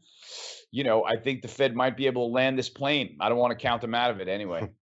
you 0.71 0.83
know, 0.83 1.05
I 1.05 1.15
think 1.15 1.41
the 1.41 1.47
Fed 1.47 1.75
might 1.75 1.95
be 1.95 2.07
able 2.07 2.27
to 2.27 2.33
land 2.33 2.59
this 2.59 2.69
plane. 2.69 3.17
I 3.21 3.29
don't 3.29 3.37
want 3.37 3.57
to 3.57 3.63
count 3.63 3.81
them 3.81 3.95
out 3.95 4.11
of 4.11 4.19
it 4.19 4.27
anyway. 4.27 4.69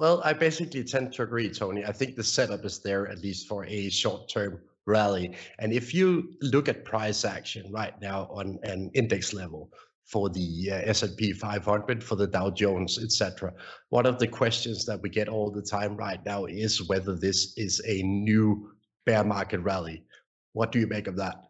Well, 0.00 0.20
I 0.24 0.32
basically 0.32 0.82
tend 0.82 1.12
to 1.12 1.22
agree, 1.22 1.48
Tony. 1.48 1.84
I 1.84 1.92
think 1.92 2.16
the 2.16 2.24
setup 2.24 2.64
is 2.64 2.80
there 2.80 3.06
at 3.06 3.18
least 3.18 3.46
for 3.46 3.64
a 3.64 3.88
short-term 3.90 4.60
rally. 4.86 5.36
And 5.60 5.72
if 5.72 5.94
you 5.94 6.34
look 6.40 6.68
at 6.68 6.84
price 6.84 7.24
action 7.24 7.70
right 7.72 7.98
now 8.00 8.28
on 8.30 8.58
an 8.64 8.90
index 8.94 9.32
level 9.32 9.70
for 10.04 10.28
the 10.28 10.70
uh, 10.70 10.74
S&P 10.84 11.32
500, 11.32 12.04
for 12.04 12.16
the 12.16 12.26
Dow 12.26 12.50
Jones, 12.50 13.02
etc., 13.02 13.52
one 13.88 14.06
of 14.06 14.18
the 14.18 14.26
questions 14.26 14.84
that 14.84 15.00
we 15.00 15.08
get 15.08 15.28
all 15.28 15.50
the 15.50 15.62
time 15.62 15.96
right 15.96 16.24
now 16.24 16.44
is 16.44 16.86
whether 16.88 17.14
this 17.16 17.54
is 17.56 17.80
a 17.86 18.02
new 18.02 18.70
bear 19.06 19.24
market 19.24 19.60
rally. 19.60 20.04
What 20.52 20.72
do 20.72 20.78
you 20.78 20.86
make 20.86 21.06
of 21.06 21.16
that? 21.16 21.44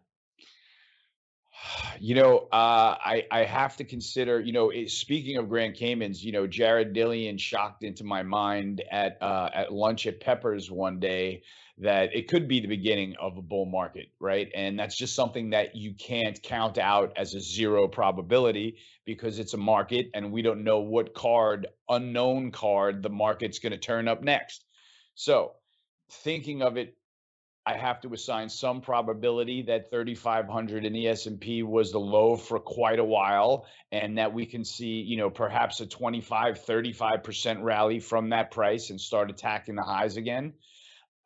You 1.98 2.14
know, 2.14 2.48
uh, 2.52 2.96
I 3.00 3.24
I 3.30 3.44
have 3.44 3.76
to 3.78 3.84
consider. 3.84 4.40
You 4.40 4.52
know, 4.52 4.70
it, 4.70 4.90
speaking 4.90 5.36
of 5.38 5.48
Grand 5.48 5.74
Caymans, 5.74 6.22
you 6.22 6.32
know, 6.32 6.46
Jared 6.46 6.94
Dillian 6.94 7.38
shocked 7.38 7.84
into 7.84 8.04
my 8.04 8.22
mind 8.22 8.82
at 8.90 9.16
uh, 9.22 9.50
at 9.54 9.72
lunch 9.72 10.06
at 10.06 10.20
Peppers 10.20 10.70
one 10.70 11.00
day 11.00 11.42
that 11.78 12.14
it 12.14 12.28
could 12.28 12.46
be 12.46 12.60
the 12.60 12.68
beginning 12.68 13.14
of 13.20 13.36
a 13.36 13.42
bull 13.42 13.66
market, 13.66 14.06
right? 14.20 14.48
And 14.54 14.78
that's 14.78 14.96
just 14.96 15.16
something 15.16 15.50
that 15.50 15.74
you 15.74 15.94
can't 15.94 16.40
count 16.42 16.78
out 16.78 17.12
as 17.16 17.34
a 17.34 17.40
zero 17.40 17.88
probability 17.88 18.76
because 19.04 19.38
it's 19.38 19.54
a 19.54 19.58
market, 19.58 20.06
and 20.14 20.32
we 20.32 20.42
don't 20.42 20.62
know 20.64 20.80
what 20.80 21.14
card, 21.14 21.66
unknown 21.88 22.52
card, 22.52 23.02
the 23.02 23.10
market's 23.10 23.58
going 23.58 23.72
to 23.72 23.78
turn 23.78 24.08
up 24.08 24.22
next. 24.22 24.64
So, 25.14 25.52
thinking 26.10 26.62
of 26.62 26.76
it 26.76 26.96
I 27.66 27.78
have 27.78 28.02
to 28.02 28.12
assign 28.12 28.50
some 28.50 28.82
probability 28.82 29.62
that 29.62 29.90
3500 29.90 30.84
in 30.84 30.92
the 30.92 31.08
S&P 31.08 31.62
was 31.62 31.92
the 31.92 31.98
low 31.98 32.36
for 32.36 32.58
quite 32.58 32.98
a 32.98 33.04
while 33.04 33.66
and 33.90 34.18
that 34.18 34.34
we 34.34 34.44
can 34.44 34.66
see, 34.66 35.00
you 35.00 35.16
know, 35.16 35.30
perhaps 35.30 35.80
a 35.80 35.86
25 35.86 36.58
35% 36.58 37.62
rally 37.62 38.00
from 38.00 38.28
that 38.30 38.50
price 38.50 38.90
and 38.90 39.00
start 39.00 39.30
attacking 39.30 39.76
the 39.76 39.82
highs 39.82 40.18
again. 40.18 40.52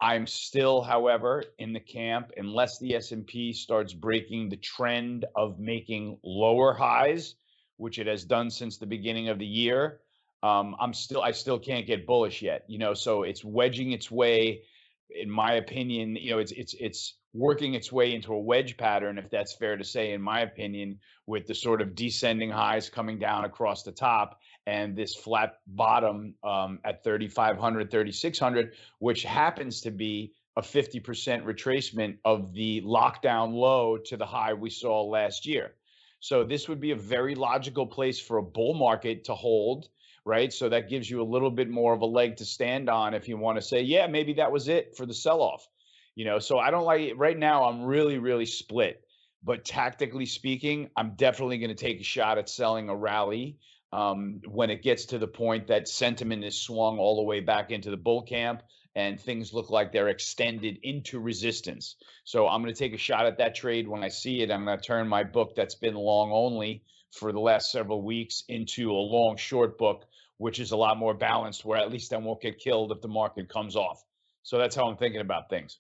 I'm 0.00 0.26
still, 0.26 0.80
however, 0.80 1.42
in 1.58 1.72
the 1.72 1.80
camp 1.80 2.30
unless 2.36 2.78
the 2.78 2.94
S&P 2.94 3.52
starts 3.52 3.92
breaking 3.92 4.48
the 4.48 4.56
trend 4.56 5.24
of 5.34 5.58
making 5.58 6.18
lower 6.22 6.72
highs, 6.72 7.34
which 7.78 7.98
it 7.98 8.06
has 8.06 8.24
done 8.24 8.50
since 8.50 8.78
the 8.78 8.86
beginning 8.86 9.28
of 9.28 9.38
the 9.38 9.46
year. 9.46 10.00
Um, 10.42 10.76
I'm 10.80 10.94
still, 10.94 11.22
I 11.22 11.32
still 11.32 11.58
can't 11.58 11.86
get 11.86 12.06
bullish 12.06 12.42
yet, 12.42 12.64
you 12.68 12.78
know. 12.78 12.94
So 12.94 13.24
it's 13.24 13.44
wedging 13.44 13.92
its 13.92 14.10
way 14.10 14.62
in 15.10 15.30
my 15.30 15.54
opinion, 15.54 16.16
you 16.16 16.30
know, 16.30 16.38
it's 16.38 16.52
it's 16.52 16.74
it's 16.78 17.14
working 17.32 17.74
its 17.74 17.92
way 17.92 18.14
into 18.14 18.32
a 18.32 18.38
wedge 18.38 18.76
pattern, 18.76 19.18
if 19.18 19.30
that's 19.30 19.54
fair 19.54 19.76
to 19.76 19.84
say, 19.84 20.12
in 20.12 20.20
my 20.20 20.40
opinion, 20.40 20.98
with 21.26 21.46
the 21.46 21.54
sort 21.54 21.80
of 21.80 21.94
descending 21.94 22.50
highs 22.50 22.90
coming 22.90 23.18
down 23.18 23.44
across 23.44 23.82
the 23.82 23.92
top 23.92 24.40
and 24.68 24.94
this 24.94 25.14
flat 25.14 25.60
bottom 25.66 26.34
um, 26.44 26.78
at 26.84 27.02
3,500, 27.02 27.90
3,600, 27.90 28.74
which 28.98 29.22
happens 29.22 29.80
to 29.80 29.90
be 29.90 30.34
a 30.56 30.60
50% 30.60 31.00
retracement 31.44 32.18
of 32.26 32.52
the 32.52 32.82
lockdown 32.82 33.54
low 33.54 33.96
to 33.96 34.16
the 34.18 34.26
high 34.26 34.52
we 34.52 34.68
saw 34.68 35.02
last 35.02 35.46
year. 35.46 35.72
So 36.20 36.44
this 36.44 36.68
would 36.68 36.80
be 36.80 36.90
a 36.90 36.96
very 36.96 37.34
logical 37.34 37.86
place 37.86 38.20
for 38.20 38.36
a 38.36 38.42
bull 38.42 38.74
market 38.74 39.24
to 39.24 39.34
hold 39.34 39.88
right? 40.24 40.52
So 40.52 40.68
that 40.68 40.90
gives 40.90 41.08
you 41.08 41.22
a 41.22 41.24
little 41.24 41.50
bit 41.50 41.70
more 41.70 41.94
of 41.94 42.02
a 42.02 42.06
leg 42.06 42.36
to 42.36 42.44
stand 42.44 42.90
on 42.90 43.14
if 43.14 43.28
you 43.28 43.38
want 43.38 43.56
to 43.56 43.62
say, 43.62 43.80
yeah, 43.80 44.06
maybe 44.06 44.34
that 44.34 44.52
was 44.52 44.68
it 44.68 44.94
for 44.94 45.06
the 45.06 45.14
sell 45.14 45.40
off. 45.40 45.66
You 46.16 46.26
know, 46.26 46.38
so 46.38 46.58
I 46.58 46.70
don't 46.70 46.84
like 46.84 47.00
it 47.00 47.16
right 47.16 47.38
now. 47.38 47.64
I'm 47.64 47.82
really, 47.82 48.18
really 48.18 48.44
split. 48.44 49.02
But 49.42 49.64
tactically 49.64 50.26
speaking, 50.26 50.90
I'm 50.96 51.14
definitely 51.16 51.56
going 51.56 51.74
to 51.74 51.74
take 51.74 51.98
a 52.00 52.04
shot 52.04 52.36
at 52.36 52.50
selling 52.50 52.90
a 52.90 52.94
rally 52.94 53.56
um, 53.92 54.40
when 54.46 54.70
it 54.70 54.82
gets 54.82 55.06
to 55.06 55.18
the 55.18 55.26
point 55.26 55.68
that 55.68 55.88
sentiment 55.88 56.44
is 56.44 56.60
swung 56.60 56.98
all 56.98 57.16
the 57.16 57.22
way 57.22 57.40
back 57.40 57.70
into 57.70 57.90
the 57.90 57.96
bull 57.96 58.22
camp 58.22 58.62
and 58.94 59.20
things 59.20 59.52
look 59.52 59.70
like 59.70 59.92
they're 59.92 60.08
extended 60.08 60.78
into 60.82 61.20
resistance. 61.20 61.96
So 62.24 62.48
I'm 62.48 62.62
going 62.62 62.74
to 62.74 62.78
take 62.78 62.94
a 62.94 62.98
shot 62.98 63.26
at 63.26 63.38
that 63.38 63.54
trade 63.54 63.86
when 63.86 64.02
I 64.02 64.08
see 64.08 64.42
it. 64.42 64.50
I'm 64.50 64.64
going 64.64 64.78
to 64.78 64.84
turn 64.84 65.08
my 65.08 65.24
book 65.24 65.54
that's 65.54 65.76
been 65.76 65.94
long 65.94 66.32
only 66.32 66.82
for 67.12 67.32
the 67.32 67.40
last 67.40 67.70
several 67.70 68.02
weeks 68.02 68.44
into 68.48 68.90
a 68.90 68.92
long 68.92 69.36
short 69.36 69.78
book 69.78 70.04
which 70.38 70.60
is 70.60 70.70
a 70.70 70.76
lot 70.76 70.96
more 70.96 71.14
balanced, 71.14 71.64
where 71.64 71.78
at 71.78 71.92
least 71.92 72.14
I 72.14 72.16
won't 72.16 72.40
get 72.40 72.58
killed 72.58 72.90
if 72.92 73.00
the 73.02 73.08
market 73.08 73.48
comes 73.48 73.76
off. 73.76 74.02
So 74.42 74.56
that's 74.56 74.74
how 74.74 74.88
I'm 74.88 74.96
thinking 74.96 75.20
about 75.20 75.50
things. 75.50 75.78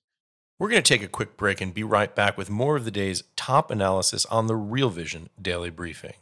We're 0.58 0.68
going 0.68 0.82
to 0.82 0.94
take 0.94 1.02
a 1.02 1.08
quick 1.08 1.36
break 1.36 1.60
and 1.60 1.72
be 1.72 1.84
right 1.84 2.14
back 2.14 2.36
with 2.36 2.50
more 2.50 2.76
of 2.76 2.84
the 2.84 2.90
day's 2.90 3.22
top 3.36 3.70
analysis 3.70 4.26
on 4.26 4.48
the 4.48 4.56
Real 4.56 4.90
Vision 4.90 5.30
Daily 5.40 5.70
Briefing. 5.70 6.14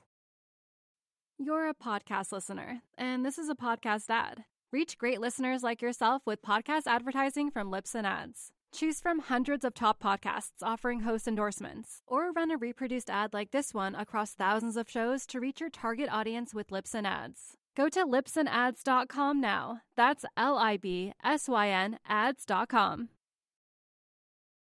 You're 1.39 1.69
a 1.69 1.75
podcast 1.75 2.33
listener, 2.33 2.81
and 2.97 3.23
this 3.23 3.37
is 3.37 3.51
a 3.51 3.55
podcast 3.55 4.09
ad. 4.09 4.45
Reach 4.73 4.97
great 4.97 5.21
listeners 5.21 5.63
like 5.63 5.83
yourself 5.83 6.23
with 6.25 6.41
podcast 6.41 6.85
advertising 6.87 7.51
from 7.51 7.71
Libsyn 7.71 8.05
Ads. 8.05 8.53
Choose 8.73 9.01
from 9.01 9.19
hundreds 9.19 9.63
of 9.63 9.75
top 9.75 10.03
podcasts 10.03 10.63
offering 10.63 11.01
host 11.01 11.29
endorsements, 11.29 12.01
or 12.07 12.33
run 12.33 12.51
a 12.51 12.57
reproduced 12.57 13.11
ad 13.11 13.35
like 13.35 13.51
this 13.51 13.75
one 13.75 13.95
across 13.95 14.33
thousands 14.33 14.79
of 14.79 14.89
shows 14.89 15.27
to 15.27 15.39
reach 15.39 15.61
your 15.61 15.69
target 15.69 16.09
audience 16.11 16.55
with 16.55 16.69
Libsyn 16.69 17.05
Ads. 17.05 17.59
Go 17.77 17.91
to 17.91 18.07
libsynads.com 18.07 19.39
now. 19.39 19.83
That's 19.95 20.25
L 20.39 20.57
I 20.57 20.79
B 20.79 21.13
S 21.23 21.51
Y 21.51 21.69
N 21.69 21.99
ads.com. 22.09 23.11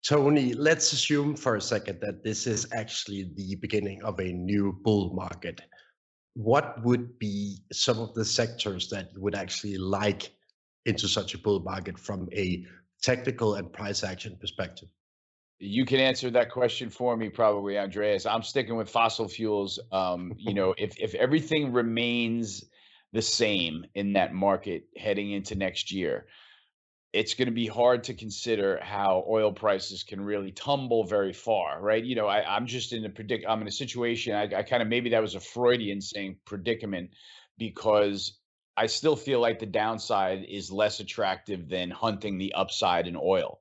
Tony, 0.06 0.52
let's 0.52 0.92
assume 0.92 1.34
for 1.34 1.56
a 1.56 1.62
second 1.62 1.98
that 2.02 2.22
this 2.22 2.46
is 2.46 2.66
actually 2.75 3.30
the 3.37 3.56
beginning 3.56 4.02
of 4.04 4.20
a 4.20 4.32
new 4.32 4.78
bull 4.84 5.14
market. 5.14 5.62
What 6.38 6.80
would 6.85 7.18
be 7.18 7.59
some 7.73 7.99
of 7.99 8.14
the 8.14 8.25
sectors 8.25 8.88
that 8.90 9.11
you 9.12 9.21
would 9.21 9.35
actually 9.35 9.76
like 9.76 10.30
into 10.87 11.09
such 11.09 11.35
a 11.35 11.38
bull 11.38 11.59
market 11.59 11.99
from 11.99 12.28
a 12.33 12.64
technical 13.02 13.57
and 13.57 13.73
price 13.73 14.04
action 14.04 14.37
perspective? 14.40 14.88
You 15.59 15.85
can 15.85 15.99
answer 15.99 16.30
that 16.30 16.52
question 16.52 16.90
for 16.90 17.16
me, 17.16 17.28
probably, 17.28 17.76
Andreas. 17.76 18.25
I'm 18.25 18.45
sticking 18.45 18.76
with 18.76 18.88
fossil 18.88 19.26
fuels. 19.26 19.80
Um, 19.90 20.33
you 20.37 20.54
know, 20.54 20.76
if 20.78 20.97
if 21.00 21.12
everything 21.16 21.73
remains 21.73 22.64
the 23.12 23.23
same 23.23 23.85
in 23.97 24.12
that 24.12 24.33
market 24.33 24.85
heading 24.97 25.33
into 25.33 25.57
next 25.57 25.90
year. 25.90 26.26
It's 27.12 27.34
going 27.34 27.46
to 27.46 27.54
be 27.54 27.66
hard 27.66 28.04
to 28.04 28.14
consider 28.14 28.78
how 28.82 29.24
oil 29.28 29.52
prices 29.52 30.02
can 30.02 30.20
really 30.20 30.52
tumble 30.52 31.04
very 31.04 31.32
far, 31.32 31.80
right? 31.80 32.04
You 32.04 32.14
know, 32.14 32.26
I, 32.26 32.56
am 32.56 32.66
just 32.66 32.92
in 32.92 33.04
a 33.04 33.08
predict. 33.08 33.46
I'm 33.48 33.62
in 33.62 33.68
a 33.68 33.72
situation. 33.72 34.34
I, 34.34 34.42
I 34.42 34.62
kind 34.62 34.82
of 34.82 34.88
maybe 34.88 35.10
that 35.10 35.22
was 35.22 35.34
a 35.34 35.40
Freudian 35.40 36.02
saying 36.02 36.36
predicament 36.44 37.10
because 37.56 38.38
I 38.76 38.86
still 38.86 39.16
feel 39.16 39.40
like 39.40 39.58
the 39.58 39.66
downside 39.66 40.44
is 40.48 40.70
less 40.70 41.00
attractive 41.00 41.68
than 41.68 41.90
hunting 41.90 42.36
the 42.36 42.52
upside 42.52 43.06
in 43.06 43.16
oil. 43.16 43.60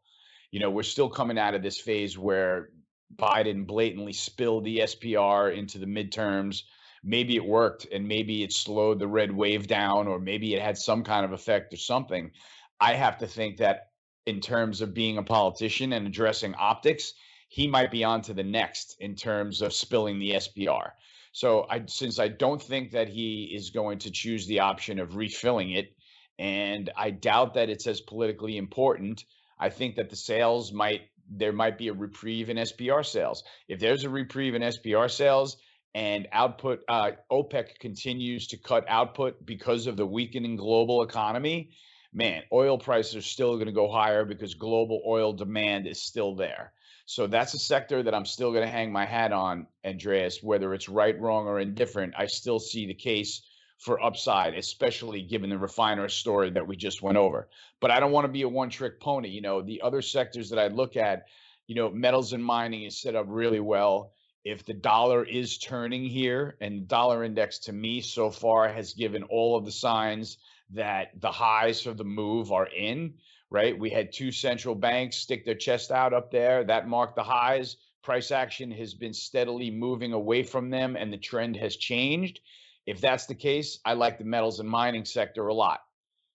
You 0.52 0.60
know, 0.60 0.70
we're 0.70 0.84
still 0.84 1.10
coming 1.10 1.40
out 1.40 1.56
of 1.56 1.64
this 1.64 1.80
phase 1.80 2.18
where 2.18 2.70
Biden 3.16 3.66
blatantly 3.66 4.14
spilled 4.14 4.66
the 4.66 4.80
SPR 4.80 5.58
into 5.58 5.80
the 5.80 5.86
midterms 5.86 6.64
maybe 7.04 7.36
it 7.36 7.46
worked 7.46 7.88
and 7.92 8.08
maybe 8.08 8.44
it 8.44 8.52
slowed 8.52 9.00
the 9.00 9.08
red 9.08 9.32
wave 9.32 9.68
down 9.68 10.08
or 10.08 10.20
maybe 10.20 10.54
it 10.54 10.62
had 10.62 10.78
some 10.78 11.04
kind 11.04 11.26
of 11.26 11.32
effect 11.32 11.74
or 11.74 11.78
something. 11.78 12.32
I 12.80 12.94
have 12.94 13.18
to 13.20 13.28
think 13.28 13.58
that 13.58 13.92
in 14.26 14.42
terms 14.42 14.82
of 14.82 14.94
being 14.94 15.18
a 15.18 15.24
politician 15.24 15.94
and 15.94 16.06
addressing 16.06 16.54
optics, 16.56 17.14
he 17.50 17.68
might 17.68 17.92
be 17.92 18.04
on 18.04 18.22
to 18.24 18.34
the 18.34 18.44
next 18.44 18.98
in 19.00 19.16
terms 19.16 19.62
of 19.62 19.74
spilling 19.74 20.20
the 20.20 20.32
SPR. 20.32 20.92
So 21.32 21.66
I 21.70 21.84
since 21.88 22.20
I 22.20 22.28
don't 22.28 22.62
think 22.62 22.92
that 22.92 23.08
he 23.08 23.52
is 23.56 23.70
going 23.70 24.00
to 24.00 24.12
choose 24.12 24.48
the 24.48 24.60
option 24.60 25.00
of 25.00 25.16
refilling 25.16 25.72
it, 25.72 25.96
and 26.40 26.90
I 26.98 27.12
doubt 27.12 27.54
that 27.54 27.70
it's 27.70 27.88
as 27.88 28.02
politically 28.02 28.58
important, 28.58 29.24
I 29.60 29.70
think 29.70 29.96
that 29.96 30.10
the 30.10 30.16
sales 30.16 30.74
might 30.74 31.02
there 31.30 31.54
might 31.54 31.78
be 31.78 31.90
a 31.90 31.94
reprieve 31.94 32.50
in 32.50 32.58
SPR 32.58 33.06
sales. 33.06 33.44
If 33.68 33.80
there's 33.80 34.04
a 34.04 34.10
reprieve 34.10 34.56
in 34.56 34.62
SPR 34.62 35.10
sales, 35.10 35.58
and 35.94 36.28
output 36.32 36.82
uh, 36.88 37.12
OPEC 37.32 37.80
continues 37.80 38.48
to 38.48 38.58
cut 38.58 38.86
output 38.88 39.46
because 39.46 39.88
of 39.88 39.98
the 39.98 40.06
weakening 40.06 40.56
global 40.56 41.02
economy, 41.02 41.72
man, 42.14 42.44
oil 42.52 42.78
prices 42.78 43.16
are 43.16 43.22
still 43.22 43.56
going 43.56 43.68
to 43.68 43.72
go 43.72 43.90
higher 43.92 44.26
because 44.26 44.54
global 44.54 45.02
oil 45.06 45.34
demand 45.34 45.88
is 45.88 46.02
still 46.02 46.36
there. 46.36 46.74
So 47.06 47.26
that's 47.28 47.54
a 47.54 47.60
sector 47.60 48.04
that 48.04 48.14
I'm 48.14 48.26
still 48.26 48.52
going 48.52 48.66
to 48.66 48.72
hang 48.72 48.92
my 48.92 49.06
hat 49.06 49.32
on, 49.32 49.68
Andreas, 49.86 50.44
whether 50.44 50.74
it's 50.74 50.90
right, 50.90 51.18
wrong, 51.20 51.48
or 51.48 51.60
indifferent. 51.60 52.14
I 52.18 52.28
still 52.28 52.60
see 52.60 52.86
the 52.86 52.94
case 52.94 53.44
for 53.80 54.04
upside, 54.04 54.56
especially 54.56 55.22
given 55.22 55.50
the 55.50 55.58
refiner 55.58 56.10
story 56.10 56.50
that 56.50 56.68
we 56.68 56.76
just 56.76 57.02
went 57.02 57.18
over. 57.18 57.48
But 57.80 57.92
I 57.92 58.00
don't 58.00 58.12
want 58.12 58.26
to 58.26 58.32
be 58.32 58.42
a 58.42 58.50
one 58.50 58.70
trick 58.70 59.00
pony. 59.00 59.30
You 59.30 59.42
know, 59.42 59.62
the 59.62 59.82
other 59.82 60.02
sectors 60.02 60.50
that 60.50 60.60
I 60.60 60.68
look 60.68 60.98
at, 60.98 61.28
you 61.68 61.76
know, 61.76 61.90
metals 61.90 62.34
and 62.34 62.44
mining 62.44 62.84
is 62.84 63.00
set 63.00 63.16
up 63.16 63.26
really 63.30 63.60
well 63.60 64.14
if 64.44 64.66
the 64.66 64.74
dollar 64.74 65.24
is 65.24 65.58
turning 65.58 66.06
here 66.06 66.56
and 66.62 66.82
the 66.82 66.86
dollar 66.86 67.24
index 67.24 67.60
to 67.60 67.74
me 67.74 68.02
so 68.02 68.32
far 68.32 68.70
has 68.70 68.94
given 68.94 69.24
all 69.24 69.58
of 69.58 69.66
the 69.66 69.72
signs 69.72 70.38
that 70.72 71.12
the 71.20 71.32
highs 71.32 71.88
of 71.88 71.98
the 71.98 72.04
move 72.04 72.52
are 72.52 72.68
in 72.68 73.14
right? 73.50 73.78
We 73.78 73.90
had 73.90 74.12
two 74.12 74.32
central 74.32 74.76
banks 74.76 75.18
stick 75.18 75.46
their 75.46 75.56
chest 75.56 75.92
out 75.92 76.14
up 76.14 76.32
there. 76.32 76.64
That 76.64 76.88
marked 76.88 77.16
the 77.16 77.24
highs. 77.24 77.78
Price 78.04 78.32
action 78.32 78.72
has 78.72 78.94
been 78.94 79.14
steadily 79.14 79.70
moving 79.72 80.14
away 80.14 80.44
from 80.44 80.70
them 80.70 80.96
and 80.96 81.12
the 81.12 81.18
trend 81.18 81.56
has 81.58 81.76
changed. 81.76 82.42
If 82.86 83.02
that's 83.02 83.26
the 83.26 83.36
case 83.36 83.80
i 83.84 83.94
like 83.94 84.18
the 84.18 84.24
metals 84.24 84.60
and 84.62 84.70
mining 84.70 85.04
sector 85.04 85.48
a 85.48 85.54
lot 85.54 85.82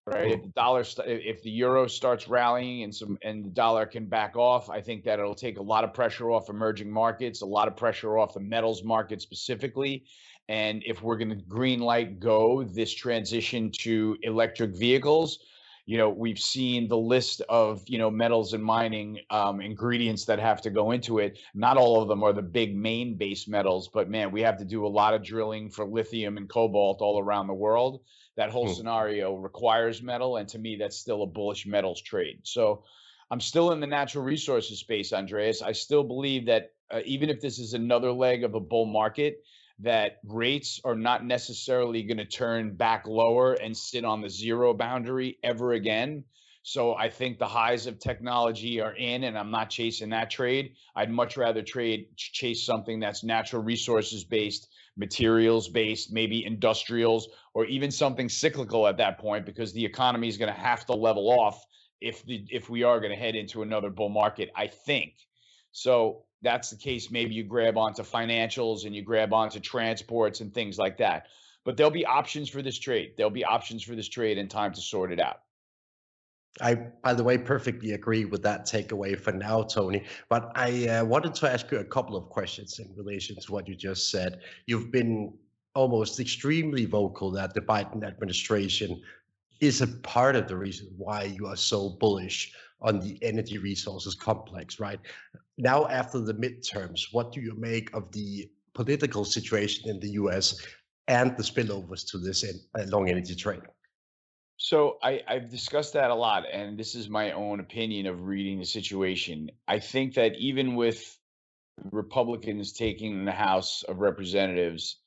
right? 0.06 0.32
If 0.32 0.42
the 0.42 0.48
dollar, 0.48 0.84
if 1.06 1.42
the 1.42 1.50
euro 1.50 1.86
starts 1.86 2.28
rallying 2.28 2.82
and 2.82 2.94
some 2.94 3.18
and 3.22 3.44
the 3.44 3.50
dollar 3.50 3.86
can 3.86 4.06
back 4.06 4.36
off, 4.36 4.68
I 4.70 4.80
think 4.80 5.04
that 5.04 5.18
it'll 5.18 5.34
take 5.34 5.58
a 5.58 5.62
lot 5.62 5.84
of 5.84 5.94
pressure 5.94 6.30
off 6.30 6.48
emerging 6.48 6.90
markets, 6.90 7.42
a 7.42 7.46
lot 7.46 7.68
of 7.68 7.76
pressure 7.76 8.18
off 8.18 8.34
the 8.34 8.40
metals 8.40 8.82
market 8.82 9.22
specifically. 9.22 10.04
And 10.48 10.82
if 10.84 11.02
we're 11.02 11.16
going 11.16 11.30
to 11.30 11.36
green 11.36 11.80
light 11.80 12.20
go 12.20 12.64
this 12.64 12.92
transition 12.92 13.70
to 13.80 14.16
electric 14.22 14.76
vehicles, 14.76 15.38
you 15.86 15.98
know, 15.98 16.10
we've 16.10 16.38
seen 16.38 16.88
the 16.88 16.96
list 16.96 17.42
of 17.48 17.82
you 17.86 17.98
know 17.98 18.10
metals 18.10 18.52
and 18.52 18.62
mining 18.62 19.18
um, 19.30 19.60
ingredients 19.60 20.24
that 20.26 20.38
have 20.38 20.62
to 20.62 20.70
go 20.70 20.92
into 20.92 21.18
it. 21.18 21.38
Not 21.54 21.76
all 21.76 22.00
of 22.00 22.08
them 22.08 22.22
are 22.22 22.32
the 22.32 22.42
big 22.42 22.76
main 22.76 23.16
base 23.16 23.48
metals, 23.48 23.88
but 23.92 24.08
man, 24.08 24.30
we 24.30 24.42
have 24.42 24.58
to 24.58 24.64
do 24.64 24.86
a 24.86 24.88
lot 24.88 25.14
of 25.14 25.24
drilling 25.24 25.70
for 25.70 25.84
lithium 25.84 26.36
and 26.36 26.48
cobalt 26.48 27.00
all 27.00 27.20
around 27.20 27.48
the 27.48 27.54
world 27.54 28.02
that 28.36 28.50
whole 28.50 28.66
hmm. 28.66 28.74
scenario 28.74 29.34
requires 29.34 30.02
metal. 30.02 30.36
And 30.36 30.48
to 30.48 30.58
me, 30.58 30.76
that's 30.76 30.96
still 30.96 31.22
a 31.22 31.26
bullish 31.26 31.66
metals 31.66 32.00
trade. 32.00 32.40
So 32.44 32.84
I'm 33.30 33.40
still 33.40 33.72
in 33.72 33.80
the 33.80 33.86
natural 33.86 34.24
resources 34.24 34.78
space, 34.78 35.12
Andreas. 35.12 35.62
I 35.62 35.72
still 35.72 36.04
believe 36.04 36.46
that 36.46 36.72
uh, 36.90 37.00
even 37.04 37.30
if 37.30 37.40
this 37.40 37.58
is 37.58 37.74
another 37.74 38.12
leg 38.12 38.44
of 38.44 38.54
a 38.54 38.60
bull 38.60 38.86
market, 38.86 39.42
that 39.80 40.18
rates 40.24 40.80
are 40.84 40.94
not 40.94 41.24
necessarily 41.24 42.02
going 42.02 42.18
to 42.18 42.24
turn 42.24 42.74
back 42.74 43.06
lower 43.06 43.54
and 43.54 43.76
sit 43.76 44.04
on 44.04 44.20
the 44.20 44.30
zero 44.30 44.74
boundary 44.74 45.38
ever 45.42 45.72
again. 45.72 46.24
So 46.64 46.94
I 46.94 47.10
think 47.10 47.38
the 47.38 47.48
highs 47.48 47.86
of 47.88 47.98
technology 47.98 48.80
are 48.80 48.94
in, 48.94 49.24
and 49.24 49.36
I'm 49.36 49.50
not 49.50 49.68
chasing 49.68 50.10
that 50.10 50.30
trade. 50.30 50.74
I'd 50.94 51.10
much 51.10 51.36
rather 51.36 51.60
trade 51.62 52.16
chase 52.16 52.64
something 52.64 53.00
that's 53.00 53.24
natural 53.24 53.62
resources 53.62 54.22
based, 54.22 54.68
materials 54.96 55.68
based, 55.68 56.12
maybe 56.12 56.44
industrials, 56.44 57.28
or 57.52 57.64
even 57.66 57.90
something 57.90 58.28
cyclical 58.28 58.86
at 58.86 58.98
that 58.98 59.18
point, 59.18 59.44
because 59.44 59.72
the 59.72 59.84
economy 59.84 60.28
is 60.28 60.36
going 60.38 60.52
to 60.54 60.60
have 60.60 60.86
to 60.86 60.92
level 60.92 61.28
off 61.30 61.64
if 62.00 62.24
the 62.26 62.46
if 62.48 62.70
we 62.70 62.84
are 62.84 63.00
going 63.00 63.12
to 63.12 63.18
head 63.18 63.34
into 63.34 63.62
another 63.62 63.90
bull 63.90 64.08
market. 64.08 64.50
I 64.54 64.68
think 64.68 65.14
so. 65.72 66.24
That's 66.42 66.70
the 66.70 66.76
case. 66.76 67.10
Maybe 67.10 67.34
you 67.34 67.44
grab 67.44 67.78
onto 67.78 68.02
financials 68.02 68.84
and 68.84 68.94
you 68.94 69.02
grab 69.02 69.32
onto 69.32 69.60
transports 69.60 70.40
and 70.40 70.52
things 70.52 70.78
like 70.78 70.98
that. 70.98 71.26
But 71.64 71.76
there'll 71.76 71.92
be 71.92 72.04
options 72.04 72.48
for 72.48 72.62
this 72.62 72.78
trade. 72.78 73.12
There'll 73.16 73.30
be 73.30 73.44
options 73.44 73.82
for 73.82 73.94
this 73.94 74.08
trade 74.08 74.38
and 74.38 74.50
time 74.50 74.72
to 74.72 74.80
sort 74.80 75.12
it 75.12 75.20
out. 75.20 75.42
I, 76.60 76.74
by 76.74 77.14
the 77.14 77.24
way, 77.24 77.38
perfectly 77.38 77.92
agree 77.92 78.24
with 78.24 78.42
that 78.42 78.66
takeaway 78.66 79.18
for 79.18 79.32
now, 79.32 79.62
Tony. 79.62 80.04
But 80.28 80.52
I 80.54 80.86
uh, 80.88 81.04
wanted 81.04 81.34
to 81.36 81.50
ask 81.50 81.70
you 81.70 81.78
a 81.78 81.84
couple 81.84 82.16
of 82.16 82.28
questions 82.28 82.78
in 82.78 82.92
relation 82.94 83.36
to 83.36 83.52
what 83.52 83.66
you 83.68 83.74
just 83.74 84.10
said. 84.10 84.40
You've 84.66 84.90
been 84.90 85.32
almost 85.74 86.20
extremely 86.20 86.84
vocal 86.84 87.30
that 87.30 87.54
the 87.54 87.62
Biden 87.62 88.04
administration 88.04 89.00
is 89.60 89.80
a 89.80 89.86
part 89.86 90.36
of 90.36 90.48
the 90.48 90.56
reason 90.56 90.88
why 90.98 91.22
you 91.22 91.46
are 91.46 91.56
so 91.56 91.88
bullish 91.88 92.52
on 92.82 93.00
the 93.00 93.18
energy 93.22 93.58
resources 93.58 94.14
complex, 94.14 94.78
right? 94.80 95.00
Now, 95.58 95.86
after 95.86 96.20
the 96.20 96.34
midterms, 96.34 97.00
what 97.12 97.32
do 97.32 97.40
you 97.40 97.54
make 97.56 97.94
of 97.94 98.10
the 98.12 98.48
political 98.74 99.24
situation 99.24 99.88
in 99.88 100.00
the 100.00 100.10
US 100.22 100.60
and 101.08 101.36
the 101.36 101.42
spillovers 101.42 102.06
to 102.10 102.18
this 102.18 102.44
uh, 102.44 102.82
long 102.86 103.08
energy 103.08 103.34
trade? 103.34 103.62
So 104.56 104.98
I, 105.02 105.20
I've 105.26 105.50
discussed 105.50 105.94
that 105.94 106.10
a 106.10 106.14
lot, 106.14 106.44
and 106.52 106.78
this 106.78 106.94
is 106.94 107.08
my 107.08 107.32
own 107.32 107.58
opinion 107.58 108.06
of 108.06 108.26
reading 108.26 108.58
the 108.58 108.64
situation. 108.64 109.50
I 109.66 109.80
think 109.80 110.14
that 110.14 110.36
even 110.36 110.76
with 110.76 111.18
Republicans 111.90 112.72
taking 112.72 113.24
the 113.24 113.32
House 113.32 113.82
of 113.88 113.98
Representatives, 113.98 114.98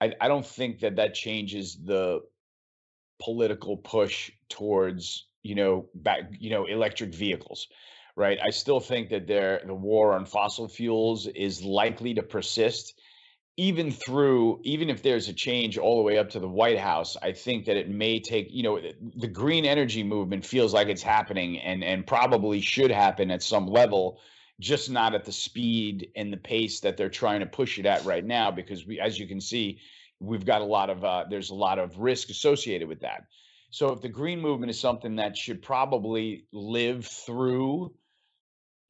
I, 0.00 0.14
I 0.20 0.28
don't 0.28 0.46
think 0.46 0.80
that 0.80 0.96
that 0.96 1.14
changes 1.14 1.76
the 1.84 2.20
political 3.22 3.76
push 3.76 4.30
towards 4.48 5.28
you 5.42 5.54
know 5.54 5.86
back 5.94 6.22
you 6.38 6.50
know 6.50 6.66
electric 6.66 7.14
vehicles 7.14 7.68
right? 8.14 8.38
I 8.44 8.50
still 8.50 8.80
think 8.80 9.08
that 9.08 9.26
there 9.26 9.62
the 9.64 9.74
war 9.74 10.12
on 10.12 10.26
fossil 10.26 10.68
fuels 10.68 11.26
is 11.26 11.62
likely 11.62 12.14
to 12.14 12.22
persist 12.22 12.94
even 13.58 13.90
through 13.90 14.60
even 14.64 14.88
if 14.88 15.02
there's 15.02 15.28
a 15.28 15.32
change 15.32 15.76
all 15.76 15.96
the 15.98 16.02
way 16.02 16.16
up 16.16 16.30
to 16.30 16.40
the 16.40 16.48
white 16.48 16.78
house 16.78 17.16
i 17.22 17.32
think 17.32 17.66
that 17.66 17.76
it 17.76 17.90
may 17.90 18.18
take 18.18 18.48
you 18.50 18.62
know 18.62 18.80
the 19.16 19.28
green 19.28 19.66
energy 19.66 20.02
movement 20.02 20.44
feels 20.44 20.72
like 20.72 20.88
it's 20.88 21.02
happening 21.02 21.58
and 21.58 21.84
and 21.84 22.06
probably 22.06 22.62
should 22.62 22.90
happen 22.90 23.30
at 23.30 23.42
some 23.42 23.66
level 23.66 24.18
just 24.58 24.90
not 24.90 25.14
at 25.14 25.24
the 25.24 25.32
speed 25.32 26.08
and 26.16 26.32
the 26.32 26.36
pace 26.38 26.80
that 26.80 26.96
they're 26.96 27.10
trying 27.10 27.40
to 27.40 27.46
push 27.46 27.78
it 27.78 27.84
at 27.84 28.02
right 28.06 28.24
now 28.24 28.50
because 28.50 28.86
we 28.86 28.98
as 28.98 29.18
you 29.18 29.26
can 29.26 29.40
see 29.40 29.78
we've 30.18 30.46
got 30.46 30.62
a 30.62 30.64
lot 30.64 30.88
of 30.88 31.04
uh, 31.04 31.24
there's 31.28 31.50
a 31.50 31.54
lot 31.54 31.78
of 31.78 31.98
risk 31.98 32.30
associated 32.30 32.88
with 32.88 33.00
that 33.00 33.24
so 33.72 33.92
if 33.92 34.00
the 34.00 34.08
green 34.08 34.40
movement 34.40 34.70
is 34.70 34.78
something 34.78 35.16
that 35.16 35.36
should 35.36 35.62
probably 35.62 36.46
live 36.52 37.04
through 37.06 37.92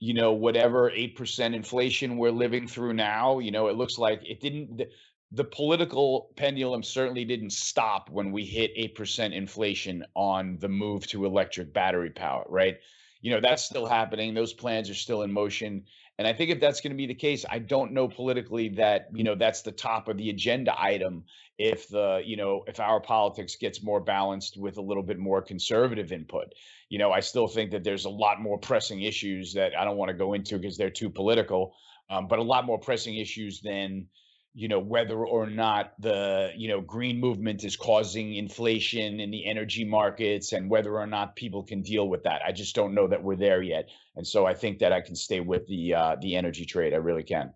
you 0.03 0.15
know, 0.15 0.33
whatever 0.33 0.91
8% 0.91 1.55
inflation 1.55 2.17
we're 2.17 2.33
living 2.33 2.67
through 2.67 2.93
now, 2.93 3.39
you 3.39 3.53
know, 3.53 3.69
it 3.69 3.77
looks 3.77 3.99
like 3.99 4.21
it 4.29 4.41
didn't, 4.41 4.77
the, 4.77 4.89
the 5.31 5.45
political 5.45 6.33
pendulum 6.35 6.83
certainly 6.83 7.25
didn't 7.25 7.53
stop 7.53 8.11
when 8.11 8.33
we 8.33 8.45
hit 8.45 8.77
8% 8.97 9.33
inflation 9.33 10.05
on 10.17 10.59
the 10.59 10.69
move 10.69 11.07
to 11.07 11.25
electric 11.25 11.73
battery 11.73 12.11
power, 12.11 12.45
right? 12.49 12.79
You 13.21 13.31
know, 13.31 13.41
that's 13.41 13.62
still 13.62 13.87
happening. 13.87 14.35
Those 14.35 14.53
plans 14.53 14.91
are 14.91 14.95
still 14.95 15.23
in 15.23 15.33
motion. 15.33 15.85
And 16.19 16.28
I 16.28 16.33
think 16.33 16.50
if 16.50 16.61
that's 16.61 16.81
going 16.81 16.92
to 16.92 16.97
be 16.97 17.07
the 17.07 17.14
case, 17.14 17.45
I 17.49 17.59
don't 17.59 17.92
know 17.92 18.07
politically 18.07 18.69
that, 18.71 19.09
you 19.12 19.25
know, 19.25 19.35
that's 19.35 19.62
the 19.62 19.73
top 19.73 20.09
of 20.09 20.19
the 20.19 20.31
agenda 20.31 20.75
item 20.81 21.25
if 21.59 21.88
the, 21.88 22.23
you 22.25 22.37
know, 22.37 22.64
if 22.66 22.81
our 22.81 23.00
politics 23.00 23.57
gets 23.57 23.83
more 23.83 24.00
balanced 24.00 24.57
with 24.57 24.76
a 24.76 24.83
little 24.83 25.02
bit 25.02 25.19
more 25.19 25.40
conservative 25.40 26.12
input. 26.12 26.52
You 26.90 26.99
know, 26.99 27.12
I 27.12 27.21
still 27.21 27.49
think 27.49 27.71
that 27.71 27.83
there's 27.83 28.04
a 28.04 28.11
lot 28.11 28.40
more 28.40 28.59
pressing 28.59 29.02
issues 29.02 29.54
that 29.54 29.76
I 29.76 29.85
don't 29.85 29.97
want 29.97 30.11
to 30.11 30.16
go 30.16 30.35
into 30.35 30.59
because 30.59 30.76
they're 30.76 30.90
too 30.90 31.11
political, 31.11 31.75
um, 32.11 32.29
but 32.29 32.38
a 32.38 32.42
lot 32.42 32.66
more 32.66 32.79
pressing 32.79 33.16
issues 33.16 33.61
than, 33.61 34.07
you 34.55 34.69
know, 34.69 34.79
whether 34.79 35.25
or 35.25 35.47
not 35.47 35.93
the, 35.99 36.53
you 36.55 36.69
know, 36.69 36.81
green 36.81 37.19
movement 37.19 37.65
is 37.65 37.77
causing 37.77 38.35
inflation 38.35 39.19
in 39.19 39.31
the 39.31 39.47
energy 39.47 39.85
markets 39.85 40.53
and 40.53 40.69
whether 40.69 40.99
or 40.99 41.07
not 41.07 41.37
people 41.37 41.62
can 41.62 41.81
deal 41.81 42.09
with 42.09 42.23
that. 42.25 42.43
I 42.47 42.53
just 42.53 42.75
don't 42.75 42.95
know 42.95 43.09
that 43.09 43.23
we're 43.23 43.37
there 43.37 43.62
yet. 43.62 43.88
And 44.17 44.27
so 44.27 44.45
I 44.45 44.53
think 44.53 44.79
that 44.81 44.93
I 44.93 45.01
can 45.01 45.17
stay 45.17 45.41
with 45.41 45.67
the 45.69 45.95
uh, 45.95 46.17
the 46.21 46.37
energy 46.37 46.67
trade. 46.67 46.93
I 46.93 46.97
really 46.97 47.23
can. 47.23 47.53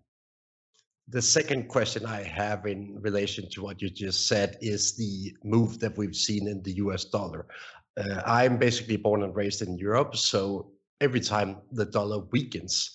The 1.09 1.21
second 1.21 1.69
question 1.69 2.05
I 2.05 2.23
have 2.23 2.65
in 2.65 2.97
relation 2.99 3.47
to 3.51 3.61
what 3.61 3.81
you 3.81 3.89
just 3.89 4.27
said 4.27 4.57
is 4.59 4.97
the 4.97 5.33
move 5.43 5.79
that 5.79 5.97
we've 5.97 6.15
seen 6.15 6.47
in 6.47 6.63
the 6.63 6.73
US 6.73 7.05
dollar. 7.05 7.45
Uh, 7.95 8.21
I'm 8.25 8.57
basically 8.57 8.97
born 8.97 9.23
and 9.23 9.35
raised 9.35 9.61
in 9.61 9.77
Europe, 9.77 10.15
so 10.17 10.71
every 10.99 11.21
time 11.21 11.57
the 11.71 11.85
dollar 11.85 12.19
weakens, 12.31 12.91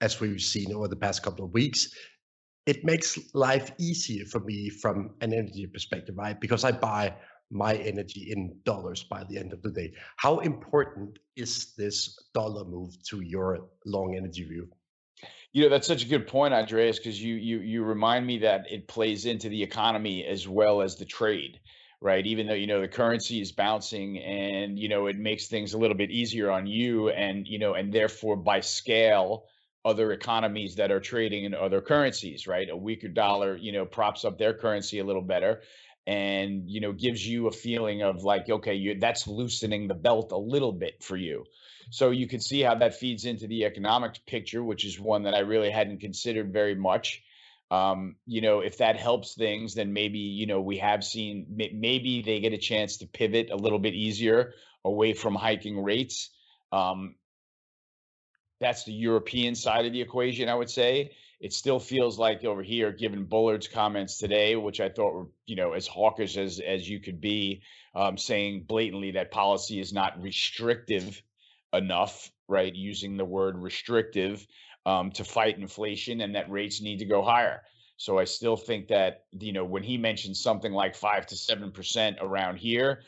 as 0.00 0.20
we've 0.20 0.42
seen 0.42 0.74
over 0.74 0.88
the 0.88 0.96
past 0.96 1.22
couple 1.22 1.44
of 1.44 1.52
weeks, 1.52 1.88
it 2.66 2.84
makes 2.84 3.18
life 3.34 3.70
easier 3.78 4.24
for 4.26 4.40
me 4.40 4.68
from 4.70 5.14
an 5.20 5.32
energy 5.32 5.66
perspective, 5.66 6.16
right? 6.16 6.40
Because 6.40 6.64
I 6.64 6.72
buy 6.72 7.14
my 7.50 7.74
energy 7.76 8.32
in 8.32 8.58
dollars 8.64 9.04
by 9.04 9.24
the 9.24 9.38
end 9.38 9.52
of 9.52 9.62
the 9.62 9.70
day. 9.70 9.92
How 10.16 10.40
important 10.40 11.18
is 11.36 11.74
this 11.76 12.18
dollar 12.34 12.64
move 12.64 13.00
to 13.10 13.20
your 13.20 13.68
long 13.84 14.16
energy 14.16 14.44
view? 14.44 14.68
You 15.52 15.64
know, 15.64 15.68
that's 15.70 15.86
such 15.86 16.04
a 16.04 16.08
good 16.08 16.26
point, 16.26 16.54
Andreas, 16.54 16.98
because 16.98 17.22
you 17.22 17.34
you 17.36 17.60
you 17.60 17.84
remind 17.84 18.26
me 18.26 18.38
that 18.38 18.70
it 18.70 18.88
plays 18.88 19.26
into 19.26 19.48
the 19.48 19.62
economy 19.62 20.24
as 20.24 20.46
well 20.46 20.82
as 20.82 20.96
the 20.96 21.04
trade 21.04 21.60
right 22.02 22.26
even 22.26 22.46
though 22.46 22.52
you 22.54 22.66
know 22.66 22.82
the 22.82 22.88
currency 22.88 23.40
is 23.40 23.52
bouncing 23.52 24.18
and 24.18 24.78
you 24.78 24.86
know 24.86 25.06
it 25.06 25.16
makes 25.16 25.46
things 25.46 25.72
a 25.72 25.78
little 25.78 25.96
bit 25.96 26.10
easier 26.10 26.50
on 26.50 26.66
you 26.66 27.08
and 27.08 27.48
you 27.48 27.58
know 27.58 27.72
and 27.72 27.90
therefore 27.90 28.36
by 28.36 28.60
scale 28.60 29.46
other 29.86 30.12
economies 30.12 30.74
that 30.76 30.90
are 30.90 31.00
trading 31.00 31.44
in 31.44 31.54
other 31.54 31.80
currencies 31.80 32.46
right? 32.46 32.68
A 32.68 32.76
weaker 32.76 33.08
dollar 33.08 33.56
you 33.56 33.72
know 33.72 33.86
props 33.86 34.24
up 34.24 34.38
their 34.38 34.52
currency 34.52 34.98
a 34.98 35.04
little 35.04 35.22
better 35.22 35.62
and 36.06 36.68
you 36.68 36.80
know 36.80 36.92
gives 36.92 37.26
you 37.26 37.46
a 37.46 37.52
feeling 37.52 38.02
of 38.02 38.22
like 38.22 38.48
okay 38.48 38.74
you 38.74 38.98
that's 39.00 39.26
loosening 39.26 39.88
the 39.88 39.94
belt 39.94 40.32
a 40.32 40.38
little 40.38 40.72
bit 40.72 41.02
for 41.02 41.16
you. 41.16 41.44
So 41.90 42.10
you 42.10 42.26
can 42.26 42.40
see 42.40 42.62
how 42.62 42.74
that 42.74 42.96
feeds 42.96 43.24
into 43.24 43.46
the 43.46 43.64
economic 43.64 44.26
picture 44.26 44.62
which 44.62 44.84
is 44.84 44.98
one 44.98 45.22
that 45.22 45.34
i 45.34 45.40
really 45.40 45.70
hadn't 45.70 46.00
considered 46.00 46.52
very 46.52 46.74
much. 46.74 47.22
Um, 47.68 48.14
you 48.26 48.42
know, 48.42 48.60
if 48.60 48.78
that 48.78 48.96
helps 48.96 49.34
things, 49.34 49.74
then 49.74 49.92
maybe, 49.92 50.18
you 50.18 50.46
know, 50.46 50.60
we 50.60 50.78
have 50.78 51.02
seen 51.02 51.46
maybe 51.50 52.22
they 52.22 52.38
get 52.38 52.52
a 52.52 52.58
chance 52.58 52.98
to 52.98 53.06
pivot 53.08 53.50
a 53.50 53.56
little 53.56 53.80
bit 53.80 53.94
easier 53.94 54.54
away 54.84 55.14
from 55.14 55.34
hiking 55.34 55.82
rates. 55.82 56.30
Um, 56.72 57.16
that's 58.60 58.84
the 58.84 58.92
European 58.92 59.54
side 59.54 59.86
of 59.86 59.92
the 59.92 60.00
equation, 60.00 60.48
I 60.48 60.54
would 60.54 60.70
say. 60.70 61.12
It 61.40 61.52
still 61.52 61.78
feels 61.78 62.18
like 62.18 62.44
over 62.44 62.62
here, 62.62 62.92
given 62.92 63.24
Bullard's 63.24 63.68
comments 63.68 64.18
today, 64.18 64.56
which 64.56 64.80
I 64.80 64.88
thought 64.88 65.12
were, 65.12 65.26
you 65.46 65.56
know, 65.56 65.72
as 65.72 65.86
hawkish 65.86 66.36
as 66.38 66.60
as 66.60 66.88
you 66.88 66.98
could 66.98 67.20
be, 67.20 67.62
um, 67.94 68.16
saying 68.16 68.64
blatantly 68.66 69.12
that 69.12 69.30
policy 69.30 69.78
is 69.78 69.92
not 69.92 70.20
restrictive 70.22 71.22
enough, 71.74 72.30
right? 72.48 72.74
Using 72.74 73.16
the 73.16 73.24
word 73.24 73.58
restrictive 73.58 74.46
um, 74.86 75.10
to 75.12 75.24
fight 75.24 75.58
inflation 75.58 76.22
and 76.22 76.34
that 76.36 76.50
rates 76.50 76.80
need 76.80 77.00
to 77.00 77.04
go 77.04 77.22
higher. 77.22 77.62
So 77.98 78.18
I 78.18 78.24
still 78.24 78.56
think 78.56 78.88
that 78.88 79.24
you 79.32 79.52
know 79.52 79.64
when 79.64 79.82
he 79.82 79.98
mentioned 79.98 80.36
something 80.36 80.72
like 80.72 80.94
five 80.94 81.26
to 81.26 81.36
seven 81.36 81.70
percent 81.72 82.18
around 82.20 82.56
here, 82.56 83.02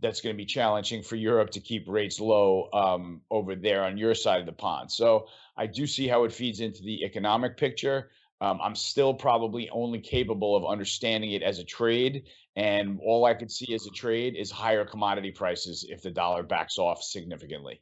that's 0.00 0.20
going 0.20 0.34
to 0.34 0.36
be 0.36 0.46
challenging 0.46 1.02
for 1.02 1.16
Europe 1.16 1.50
to 1.50 1.60
keep 1.60 1.84
rates 1.88 2.20
low 2.20 2.68
um, 2.72 3.20
over 3.30 3.54
there 3.54 3.84
on 3.84 3.96
your 3.96 4.14
side 4.14 4.40
of 4.40 4.46
the 4.46 4.52
pond. 4.52 4.90
So 4.90 5.26
I 5.56 5.66
do 5.66 5.86
see 5.86 6.08
how 6.08 6.24
it 6.24 6.32
feeds 6.32 6.60
into 6.60 6.82
the 6.82 7.04
economic 7.04 7.56
picture. 7.56 8.10
Um, 8.40 8.58
I'm 8.62 8.74
still 8.74 9.14
probably 9.14 9.70
only 9.70 10.00
capable 10.00 10.56
of 10.56 10.66
understanding 10.66 11.32
it 11.32 11.42
as 11.42 11.58
a 11.58 11.64
trade, 11.64 12.24
and 12.56 12.98
all 13.02 13.24
I 13.24 13.34
could 13.34 13.50
see 13.50 13.72
as 13.74 13.86
a 13.86 13.90
trade 13.90 14.34
is 14.36 14.50
higher 14.50 14.84
commodity 14.84 15.30
prices 15.30 15.86
if 15.88 16.02
the 16.02 16.10
dollar 16.10 16.42
backs 16.42 16.76
off 16.76 17.02
significantly. 17.02 17.80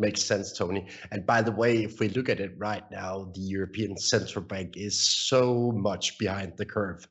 Makes 0.00 0.22
sense, 0.22 0.52
Tony. 0.52 0.86
And 1.10 1.26
by 1.26 1.42
the 1.42 1.52
way, 1.52 1.84
if 1.84 2.00
we 2.00 2.08
look 2.08 2.30
at 2.30 2.40
it 2.40 2.52
right 2.56 2.84
now, 2.90 3.30
the 3.34 3.40
European 3.42 3.98
Central 3.98 4.42
Bank 4.42 4.78
is 4.78 4.98
so 4.98 5.72
much 5.72 6.16
behind 6.16 6.54
the 6.56 6.64
curve 6.64 7.06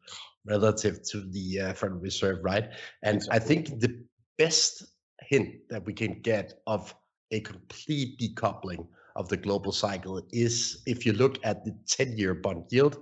relative 0.46 1.04
to 1.12 1.22
the 1.32 1.62
uh, 1.62 1.74
Federal 1.74 2.00
Reserve, 2.00 2.40
right? 2.44 2.70
And 3.04 3.18
exactly. 3.18 3.36
I 3.36 3.40
think 3.40 3.80
the 3.80 4.04
best 4.38 4.84
hint 5.22 5.56
that 5.70 5.86
we 5.86 5.94
can 5.94 6.22
get 6.22 6.54
of 6.66 6.94
a 7.32 7.40
complete 7.42 8.20
decoupling 8.20 8.88
of 9.16 9.28
the 9.30 9.38
global 9.38 9.72
cycle 9.72 10.22
is 10.32 10.82
if 10.86 11.06
you 11.06 11.14
look 11.14 11.38
at 11.44 11.64
the 11.66 11.76
10 11.88 12.18
year 12.18 12.34
bond 12.34 12.66
yield 12.70 12.98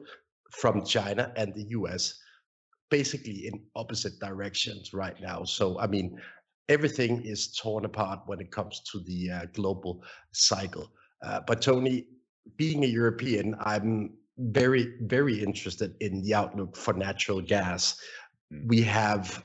from 0.52 0.84
China 0.84 1.32
and 1.36 1.54
the 1.54 1.66
US, 1.70 2.20
basically 2.90 3.48
in 3.48 3.62
opposite 3.76 4.20
directions 4.20 4.94
right 4.94 5.20
now. 5.22 5.44
So, 5.44 5.80
I 5.80 5.88
mean, 5.88 6.20
everything 6.70 7.22
is 7.24 7.56
torn 7.56 7.86
apart 7.86 8.22
when 8.26 8.40
it 8.40 8.52
comes 8.52 8.82
to 8.92 9.00
the 9.02 9.32
uh, 9.32 9.46
global 9.54 10.04
cycle. 10.34 10.92
Uh, 11.24 11.42
but 11.46 11.62
Tony, 11.62 12.08
being 12.56 12.84
a 12.84 12.88
European, 12.88 13.56
I'm 13.60 14.14
very, 14.38 14.94
very 15.02 15.42
interested 15.42 15.96
in 16.00 16.22
the 16.22 16.34
outlook 16.34 16.76
for 16.76 16.94
natural 16.94 17.42
gas. 17.42 18.00
We 18.66 18.82
have 18.84 19.44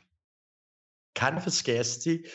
kind 1.14 1.36
of 1.36 1.46
a 1.46 1.50
scarcity. 1.50 2.26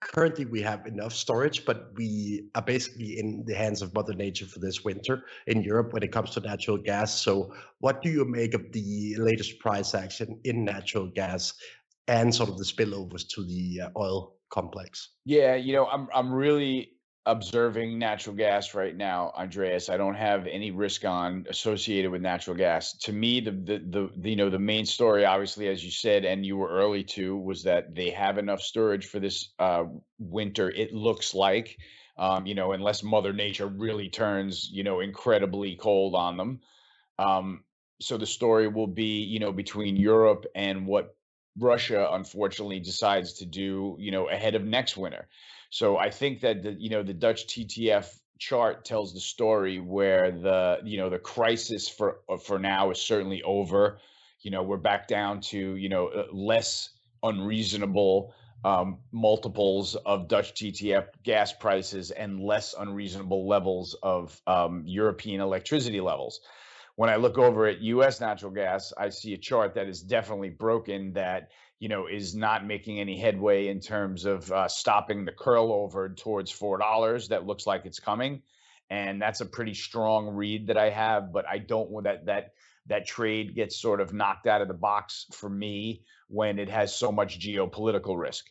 Currently, 0.00 0.46
we 0.46 0.60
have 0.62 0.86
enough 0.86 1.12
storage, 1.12 1.64
but 1.64 1.92
we 1.96 2.48
are 2.56 2.62
basically 2.62 3.18
in 3.20 3.44
the 3.46 3.54
hands 3.54 3.82
of 3.82 3.94
Mother 3.94 4.14
Nature 4.14 4.46
for 4.46 4.58
this 4.58 4.84
winter 4.84 5.24
in 5.46 5.62
Europe 5.62 5.92
when 5.92 6.02
it 6.02 6.10
comes 6.10 6.30
to 6.30 6.40
natural 6.40 6.76
gas. 6.76 7.22
So, 7.22 7.54
what 7.78 8.02
do 8.02 8.10
you 8.10 8.24
make 8.24 8.54
of 8.54 8.72
the 8.72 9.14
latest 9.18 9.60
price 9.60 9.94
action 9.94 10.40
in 10.44 10.64
natural 10.64 11.06
gas 11.06 11.54
and 12.08 12.34
sort 12.34 12.48
of 12.48 12.58
the 12.58 12.64
spillovers 12.64 13.28
to 13.28 13.44
the 13.44 13.82
uh, 13.82 13.90
oil 13.96 14.34
complex? 14.50 15.10
Yeah, 15.24 15.54
you 15.54 15.72
know, 15.72 15.86
I'm 15.86 16.08
I'm 16.12 16.32
really 16.32 16.94
observing 17.26 17.98
natural 17.98 18.34
gas 18.34 18.74
right 18.74 18.96
now, 18.96 19.32
Andreas. 19.36 19.88
I 19.88 19.96
don't 19.96 20.14
have 20.14 20.46
any 20.46 20.70
risk 20.70 21.04
on 21.04 21.46
associated 21.48 22.10
with 22.10 22.20
natural 22.20 22.56
gas. 22.56 22.94
To 22.98 23.12
me, 23.12 23.40
the, 23.40 23.52
the 23.52 24.10
the 24.16 24.30
you 24.30 24.36
know 24.36 24.50
the 24.50 24.58
main 24.58 24.86
story, 24.86 25.24
obviously, 25.24 25.68
as 25.68 25.84
you 25.84 25.90
said, 25.90 26.24
and 26.24 26.44
you 26.44 26.56
were 26.56 26.68
early 26.68 27.04
to, 27.04 27.36
was 27.36 27.62
that 27.64 27.94
they 27.94 28.10
have 28.10 28.38
enough 28.38 28.60
storage 28.60 29.06
for 29.06 29.20
this 29.20 29.52
uh, 29.58 29.84
winter. 30.18 30.70
It 30.70 30.92
looks 30.92 31.34
like, 31.34 31.76
um, 32.18 32.46
you 32.46 32.54
know, 32.54 32.72
unless 32.72 33.02
Mother 33.02 33.32
Nature 33.32 33.68
really 33.68 34.08
turns, 34.08 34.68
you 34.72 34.82
know, 34.82 35.00
incredibly 35.00 35.76
cold 35.76 36.14
on 36.14 36.36
them. 36.36 36.60
Um, 37.18 37.64
so 38.00 38.18
the 38.18 38.26
story 38.26 38.66
will 38.66 38.88
be, 38.88 39.22
you 39.22 39.38
know, 39.38 39.52
between 39.52 39.96
Europe 39.96 40.44
and 40.56 40.86
what 40.86 41.14
Russia 41.58 42.08
unfortunately 42.12 42.80
decides 42.80 43.34
to 43.34 43.46
do, 43.46 43.96
you 43.98 44.10
know, 44.10 44.28
ahead 44.28 44.54
of 44.54 44.64
next 44.64 44.96
winter. 44.96 45.28
So 45.70 45.96
I 45.96 46.10
think 46.10 46.40
that 46.40 46.62
the 46.62 46.72
you 46.72 46.90
know 46.90 47.02
the 47.02 47.14
Dutch 47.14 47.46
TTF 47.46 48.06
chart 48.38 48.84
tells 48.84 49.14
the 49.14 49.20
story 49.20 49.78
where 49.78 50.30
the 50.30 50.78
you 50.84 50.98
know 50.98 51.08
the 51.08 51.18
crisis 51.18 51.88
for 51.88 52.20
uh, 52.28 52.36
for 52.36 52.58
now 52.58 52.90
is 52.90 53.00
certainly 53.00 53.42
over. 53.42 53.98
You 54.40 54.50
know 54.50 54.62
we're 54.62 54.76
back 54.76 55.08
down 55.08 55.40
to 55.52 55.76
you 55.76 55.88
know 55.88 56.08
uh, 56.08 56.26
less 56.32 56.90
unreasonable 57.22 58.34
um, 58.64 58.98
multiples 59.12 59.94
of 59.96 60.28
Dutch 60.28 60.54
TTF 60.54 61.06
gas 61.22 61.52
prices 61.52 62.10
and 62.10 62.40
less 62.40 62.74
unreasonable 62.78 63.48
levels 63.48 63.96
of 64.02 64.40
um, 64.46 64.84
European 64.86 65.40
electricity 65.40 66.00
levels. 66.00 66.40
When 67.02 67.10
I 67.10 67.16
look 67.16 67.36
over 67.36 67.66
at 67.66 67.80
U.S. 67.80 68.20
natural 68.20 68.52
gas, 68.52 68.92
I 68.96 69.08
see 69.08 69.34
a 69.34 69.36
chart 69.36 69.74
that 69.74 69.88
is 69.88 70.02
definitely 70.02 70.50
broken. 70.50 71.12
That 71.14 71.48
you 71.80 71.88
know, 71.88 72.06
is 72.06 72.36
not 72.36 72.64
making 72.64 73.00
any 73.00 73.18
headway 73.18 73.66
in 73.66 73.80
terms 73.80 74.24
of 74.24 74.52
uh, 74.52 74.68
stopping 74.68 75.24
the 75.24 75.32
curl 75.32 75.72
over 75.72 76.10
towards 76.10 76.52
four 76.52 76.78
dollars. 76.78 77.26
That 77.26 77.44
looks 77.44 77.66
like 77.66 77.86
it's 77.86 77.98
coming, 77.98 78.40
and 78.88 79.20
that's 79.20 79.40
a 79.40 79.46
pretty 79.46 79.74
strong 79.74 80.28
read 80.28 80.68
that 80.68 80.76
I 80.76 80.90
have. 80.90 81.32
But 81.32 81.44
I 81.50 81.58
don't 81.58 81.90
want 81.90 82.04
that 82.04 82.24
that 82.26 82.52
that 82.86 83.04
trade 83.04 83.56
gets 83.56 83.82
sort 83.82 84.00
of 84.00 84.14
knocked 84.14 84.46
out 84.46 84.62
of 84.62 84.68
the 84.68 84.74
box 84.74 85.26
for 85.32 85.50
me 85.50 86.04
when 86.28 86.60
it 86.60 86.68
has 86.68 86.94
so 86.94 87.10
much 87.10 87.40
geopolitical 87.40 88.16
risk, 88.16 88.44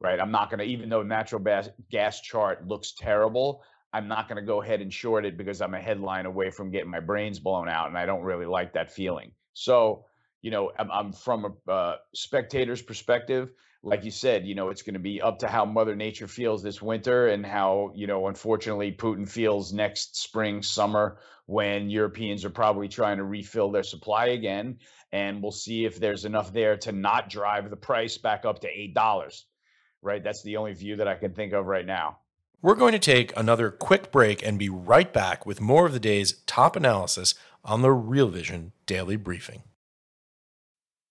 right? 0.00 0.20
I'm 0.20 0.30
not 0.30 0.48
going 0.48 0.60
to, 0.60 0.64
even 0.64 0.88
though 0.88 1.02
natural 1.02 1.42
gas, 1.42 1.70
gas 1.90 2.20
chart 2.20 2.68
looks 2.68 2.92
terrible, 2.92 3.64
I'm 3.92 4.08
not 4.08 4.28
going 4.28 4.36
to 4.36 4.46
go 4.46 4.62
ahead 4.62 4.80
and 4.80 4.92
short 4.92 5.24
it 5.24 5.36
because 5.36 5.60
I'm 5.60 5.74
a 5.74 5.80
headline 5.80 6.26
away 6.26 6.50
from 6.50 6.70
getting 6.70 6.90
my 6.90 7.00
brains 7.00 7.38
blown 7.38 7.68
out, 7.68 7.88
and 7.88 7.96
I 7.96 8.06
don't 8.06 8.22
really 8.22 8.46
like 8.46 8.74
that 8.74 8.92
feeling. 8.92 9.32
So 9.52 10.04
you 10.46 10.52
know, 10.52 10.70
I'm, 10.78 10.92
I'm 10.92 11.12
from 11.12 11.56
a 11.66 11.70
uh, 11.72 11.96
spectator's 12.14 12.80
perspective. 12.80 13.50
Like 13.82 14.04
you 14.04 14.12
said, 14.12 14.46
you 14.46 14.54
know, 14.54 14.68
it's 14.68 14.82
going 14.82 14.94
to 14.94 15.00
be 15.00 15.20
up 15.20 15.40
to 15.40 15.48
how 15.48 15.64
Mother 15.64 15.96
Nature 15.96 16.28
feels 16.28 16.62
this 16.62 16.80
winter 16.80 17.26
and 17.26 17.44
how, 17.44 17.90
you 17.96 18.06
know, 18.06 18.28
unfortunately 18.28 18.92
Putin 18.92 19.28
feels 19.28 19.72
next 19.72 20.22
spring, 20.22 20.62
summer, 20.62 21.18
when 21.46 21.90
Europeans 21.90 22.44
are 22.44 22.50
probably 22.50 22.86
trying 22.86 23.16
to 23.16 23.24
refill 23.24 23.72
their 23.72 23.82
supply 23.82 24.26
again. 24.26 24.78
And 25.10 25.42
we'll 25.42 25.50
see 25.50 25.84
if 25.84 25.98
there's 25.98 26.24
enough 26.24 26.52
there 26.52 26.76
to 26.78 26.92
not 26.92 27.28
drive 27.28 27.68
the 27.68 27.76
price 27.76 28.16
back 28.16 28.44
up 28.44 28.60
to 28.60 28.68
$8, 28.68 29.42
right? 30.00 30.22
That's 30.22 30.44
the 30.44 30.58
only 30.58 30.74
view 30.74 30.94
that 30.96 31.08
I 31.08 31.16
can 31.16 31.32
think 31.32 31.52
of 31.54 31.66
right 31.66 31.86
now. 31.86 32.18
We're 32.62 32.74
going 32.74 32.92
to 32.92 32.98
take 32.98 33.36
another 33.36 33.70
quick 33.70 34.10
break 34.10 34.44
and 34.44 34.58
be 34.58 34.70
right 34.70 35.12
back 35.12 35.44
with 35.44 35.60
more 35.60 35.84
of 35.84 35.92
the 35.92 36.00
day's 36.00 36.40
top 36.46 36.74
analysis 36.74 37.34
on 37.62 37.82
the 37.82 37.92
Real 37.92 38.28
Vision 38.28 38.72
Daily 38.86 39.16
Briefing. 39.16 39.62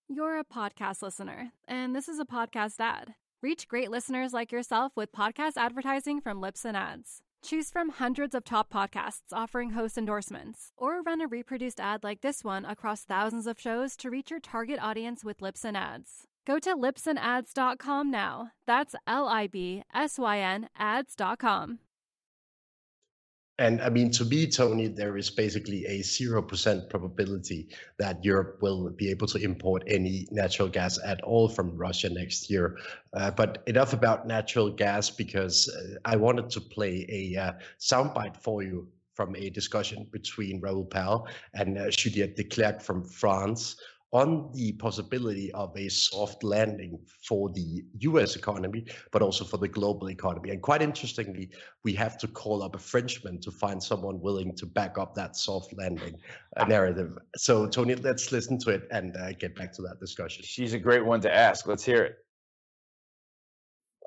You're 0.08 0.38
a 0.38 0.44
podcast 0.44 1.02
listener, 1.02 1.52
and 1.68 1.94
this 1.94 2.08
is 2.08 2.18
a 2.18 2.24
podcast 2.24 2.80
ad. 2.80 3.14
Reach 3.42 3.68
great 3.68 3.92
listeners 3.92 4.32
like 4.32 4.50
yourself 4.50 4.92
with 4.96 5.12
podcast 5.12 5.52
advertising 5.56 6.20
from 6.20 6.40
Libsyn 6.40 6.74
Ads. 6.74 7.22
Choose 7.44 7.70
from 7.70 7.90
hundreds 7.90 8.34
of 8.34 8.44
top 8.44 8.68
podcasts 8.68 9.32
offering 9.32 9.70
host 9.70 9.96
endorsements, 9.96 10.72
or 10.76 11.00
run 11.02 11.20
a 11.20 11.28
reproduced 11.28 11.78
ad 11.78 12.02
like 12.02 12.22
this 12.22 12.42
one 12.42 12.64
across 12.64 13.04
thousands 13.04 13.46
of 13.46 13.60
shows 13.60 13.94
to 13.96 14.10
reach 14.10 14.32
your 14.32 14.40
target 14.40 14.80
audience 14.82 15.24
with 15.24 15.38
Libsyn 15.38 15.76
Ads. 15.76 16.26
Go 16.46 16.60
to 16.60 16.76
libsynads.com 16.76 18.10
now. 18.10 18.52
That's 18.66 18.94
L 19.06 19.26
I 19.26 19.48
B 19.48 19.82
S 19.92 20.16
Y 20.18 20.38
N 20.38 20.68
ads.com. 20.78 21.80
And 23.58 23.80
I 23.80 23.88
mean, 23.88 24.10
to 24.12 24.24
me, 24.26 24.46
Tony, 24.46 24.86
there 24.86 25.16
is 25.16 25.30
basically 25.30 25.86
a 25.86 26.00
0% 26.00 26.90
probability 26.90 27.68
that 27.98 28.22
Europe 28.22 28.58
will 28.60 28.90
be 28.90 29.10
able 29.10 29.26
to 29.28 29.38
import 29.38 29.82
any 29.86 30.28
natural 30.30 30.68
gas 30.68 30.98
at 31.02 31.22
all 31.22 31.48
from 31.48 31.74
Russia 31.74 32.10
next 32.10 32.50
year. 32.50 32.76
Uh, 33.14 33.30
but 33.30 33.62
enough 33.66 33.94
about 33.94 34.26
natural 34.26 34.70
gas 34.70 35.08
because 35.08 35.68
uh, 35.70 35.96
I 36.04 36.16
wanted 36.16 36.50
to 36.50 36.60
play 36.60 37.06
a 37.08 37.40
uh, 37.40 37.52
soundbite 37.80 38.36
for 38.36 38.62
you 38.62 38.88
from 39.14 39.34
a 39.34 39.48
discussion 39.48 40.06
between 40.12 40.60
Raoul 40.60 40.84
Pal 40.84 41.26
and 41.54 41.78
uh, 41.78 41.88
Juliette 41.90 42.36
Declercq 42.36 42.82
from 42.82 43.02
France 43.02 43.76
on 44.16 44.50
the 44.54 44.72
possibility 44.72 45.52
of 45.52 45.76
a 45.76 45.88
soft 45.90 46.42
landing 46.42 46.98
for 47.28 47.50
the 47.50 47.84
US 48.10 48.34
economy, 48.34 48.86
but 49.12 49.20
also 49.20 49.44
for 49.44 49.58
the 49.58 49.68
global 49.68 50.08
economy. 50.08 50.50
And 50.50 50.62
quite 50.62 50.80
interestingly, 50.80 51.50
we 51.84 51.92
have 51.94 52.16
to 52.18 52.26
call 52.26 52.62
up 52.62 52.74
a 52.74 52.78
Frenchman 52.78 53.40
to 53.42 53.50
find 53.50 53.82
someone 53.82 54.18
willing 54.20 54.56
to 54.56 54.64
back 54.64 54.96
up 54.96 55.14
that 55.16 55.36
soft 55.36 55.76
landing 55.76 56.16
uh, 56.56 56.64
narrative. 56.64 57.18
So, 57.36 57.66
Tony, 57.66 57.94
let's 57.94 58.32
listen 58.32 58.58
to 58.60 58.70
it 58.70 58.88
and 58.90 59.14
uh, 59.18 59.32
get 59.32 59.54
back 59.54 59.72
to 59.74 59.82
that 59.82 60.00
discussion. 60.00 60.44
She's 60.46 60.72
a 60.72 60.78
great 60.78 61.04
one 61.04 61.20
to 61.20 61.34
ask. 61.34 61.66
Let's 61.66 61.84
hear 61.84 62.02
it. 62.04 62.25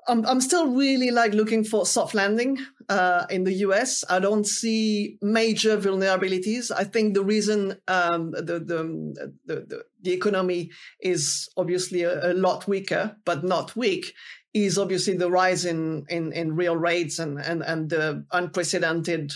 I'm, 0.09 0.25
I'm 0.25 0.41
still 0.41 0.67
really 0.67 1.11
like 1.11 1.33
looking 1.33 1.63
for 1.63 1.85
soft 1.85 2.15
landing 2.15 2.57
uh, 2.89 3.25
in 3.29 3.43
the 3.43 3.53
US. 3.65 4.03
I 4.09 4.19
don't 4.19 4.45
see 4.45 5.17
major 5.21 5.77
vulnerabilities. 5.77 6.71
I 6.75 6.83
think 6.83 7.13
the 7.13 7.23
reason 7.23 7.77
um, 7.87 8.31
the, 8.31 8.59
the, 8.59 9.31
the, 9.45 9.83
the, 10.01 10.11
economy 10.11 10.71
is 10.99 11.47
obviously 11.55 12.01
a, 12.03 12.31
a, 12.31 12.33
lot 12.33 12.67
weaker, 12.67 13.15
but 13.23 13.43
not 13.43 13.75
weak, 13.75 14.13
is 14.53 14.79
obviously 14.79 15.15
the 15.15 15.29
rise 15.29 15.65
in, 15.65 16.05
in, 16.09 16.33
in 16.33 16.55
real 16.55 16.75
rates 16.75 17.19
and, 17.19 17.39
and, 17.39 17.61
and 17.61 17.91
the 17.91 18.25
unprecedented 18.31 19.31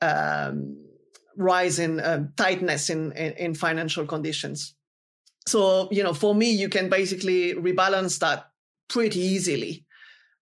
um, 0.00 0.76
rise 1.36 1.80
in 1.80 1.98
uh, 1.98 2.26
tightness 2.36 2.90
in, 2.90 3.10
in, 3.12 3.32
in 3.32 3.54
financial 3.54 4.06
conditions. 4.06 4.74
So, 5.48 5.88
you 5.90 6.04
know, 6.04 6.14
for 6.14 6.34
me, 6.34 6.52
you 6.52 6.68
can 6.68 6.88
basically 6.88 7.54
rebalance 7.54 8.20
that 8.20 8.50
pretty 8.88 9.18
easily 9.18 9.84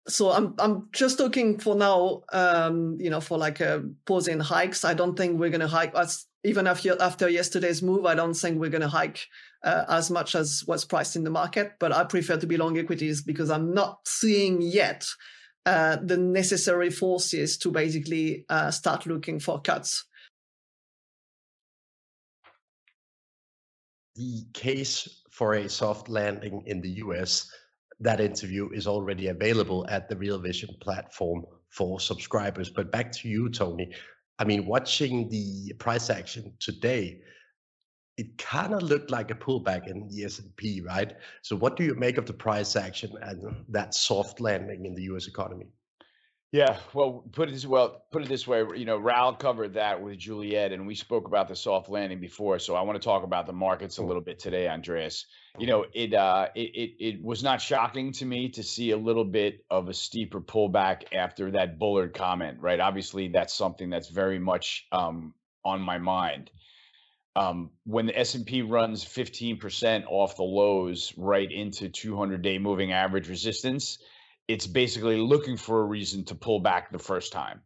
so 0.08 0.30
I'm 0.30 0.54
I'm 0.58 0.88
just 0.92 1.18
looking 1.18 1.58
for 1.58 1.74
now, 1.74 2.22
um, 2.32 2.96
you 3.00 3.10
know, 3.10 3.20
for 3.20 3.38
like 3.38 3.60
a 3.60 3.84
pause 4.04 4.28
in 4.28 4.40
hikes. 4.40 4.84
I 4.84 4.94
don't 4.94 5.16
think 5.16 5.38
we're 5.38 5.50
going 5.50 5.60
to 5.60 5.66
hike 5.66 5.94
as 5.94 6.26
even 6.44 6.66
after 6.66 7.00
after 7.00 7.28
yesterday's 7.28 7.82
move. 7.82 8.06
I 8.06 8.14
don't 8.14 8.34
think 8.34 8.60
we're 8.60 8.70
going 8.70 8.82
to 8.82 8.88
hike 8.88 9.26
uh, 9.64 9.84
as 9.88 10.10
much 10.10 10.34
as 10.34 10.62
what's 10.66 10.84
priced 10.84 11.16
in 11.16 11.24
the 11.24 11.30
market. 11.30 11.72
But 11.80 11.92
I 11.92 12.04
prefer 12.04 12.36
to 12.36 12.46
be 12.46 12.56
long 12.56 12.78
equities 12.78 13.22
because 13.22 13.50
I'm 13.50 13.74
not 13.74 13.98
seeing 14.06 14.62
yet 14.62 15.06
uh, 15.64 15.96
the 16.00 16.16
necessary 16.16 16.90
forces 16.90 17.58
to 17.58 17.72
basically 17.72 18.44
uh, 18.48 18.70
start 18.70 19.06
looking 19.06 19.40
for 19.40 19.60
cuts. 19.60 20.04
The 24.14 24.46
case 24.54 25.22
for 25.30 25.54
a 25.54 25.68
soft 25.68 26.08
landing 26.08 26.62
in 26.64 26.80
the 26.80 26.88
U.S 26.88 27.50
that 28.00 28.20
interview 28.20 28.68
is 28.70 28.86
already 28.86 29.28
available 29.28 29.86
at 29.88 30.08
the 30.08 30.16
Real 30.16 30.38
Vision 30.38 30.74
platform 30.80 31.44
for 31.70 31.98
subscribers. 32.00 32.70
But 32.70 32.92
back 32.92 33.12
to 33.12 33.28
you, 33.28 33.48
Tony. 33.48 33.92
I 34.38 34.44
mean, 34.44 34.66
watching 34.66 35.28
the 35.28 35.72
price 35.78 36.10
action 36.10 36.52
today, 36.60 37.20
it 38.18 38.38
kind 38.38 38.74
of 38.74 38.82
looked 38.82 39.10
like 39.10 39.30
a 39.30 39.34
pullback 39.34 39.88
in 39.88 40.08
the 40.08 40.24
S&P, 40.24 40.80
right? 40.80 41.14
So 41.42 41.56
what 41.56 41.76
do 41.76 41.84
you 41.84 41.94
make 41.94 42.18
of 42.18 42.26
the 42.26 42.32
price 42.32 42.76
action 42.76 43.12
and 43.22 43.64
that 43.68 43.94
soft 43.94 44.40
landing 44.40 44.86
in 44.86 44.94
the 44.94 45.02
US 45.02 45.26
economy? 45.26 45.66
Yeah, 46.56 46.78
well, 46.94 47.22
put 47.32 47.50
it 47.50 47.52
this 47.52 47.66
well, 47.66 48.02
put 48.10 48.22
it 48.22 48.30
this 48.30 48.48
way. 48.48 48.64
You 48.74 48.86
know, 48.86 48.96
Raoul 48.96 49.34
covered 49.34 49.74
that 49.74 50.00
with 50.00 50.16
Juliette, 50.16 50.72
and 50.72 50.86
we 50.86 50.94
spoke 50.94 51.26
about 51.26 51.48
the 51.48 51.54
soft 51.54 51.90
landing 51.90 52.18
before. 52.18 52.58
So 52.58 52.74
I 52.74 52.80
want 52.80 52.98
to 52.98 53.04
talk 53.04 53.24
about 53.24 53.46
the 53.46 53.52
markets 53.52 53.98
a 53.98 54.02
little 54.02 54.22
bit 54.22 54.38
today, 54.38 54.66
Andreas. 54.66 55.26
You 55.58 55.66
know, 55.66 55.84
it 55.92 56.14
uh, 56.14 56.48
it, 56.54 56.70
it 56.74 56.90
it 56.98 57.22
was 57.22 57.42
not 57.42 57.60
shocking 57.60 58.10
to 58.12 58.24
me 58.24 58.48
to 58.52 58.62
see 58.62 58.92
a 58.92 58.96
little 58.96 59.26
bit 59.26 59.66
of 59.70 59.90
a 59.90 59.92
steeper 59.92 60.40
pullback 60.40 61.12
after 61.14 61.50
that 61.50 61.78
Bullard 61.78 62.14
comment, 62.14 62.56
right? 62.62 62.80
Obviously, 62.80 63.28
that's 63.28 63.52
something 63.52 63.90
that's 63.90 64.08
very 64.08 64.38
much 64.38 64.86
um, 64.92 65.34
on 65.62 65.82
my 65.82 65.98
mind. 65.98 66.50
Um, 67.36 67.68
when 67.84 68.06
the 68.06 68.18
S&P 68.18 68.62
runs 68.62 69.04
15% 69.04 70.04
off 70.08 70.36
the 70.36 70.42
lows 70.42 71.12
right 71.18 71.52
into 71.52 71.90
200-day 71.90 72.56
moving 72.56 72.92
average 72.92 73.28
resistance, 73.28 73.98
it's 74.48 74.66
basically 74.66 75.16
looking 75.16 75.56
for 75.56 75.80
a 75.80 75.84
reason 75.84 76.24
to 76.26 76.34
pull 76.34 76.60
back 76.60 76.90
the 76.90 76.98
first 76.98 77.32
time, 77.32 77.62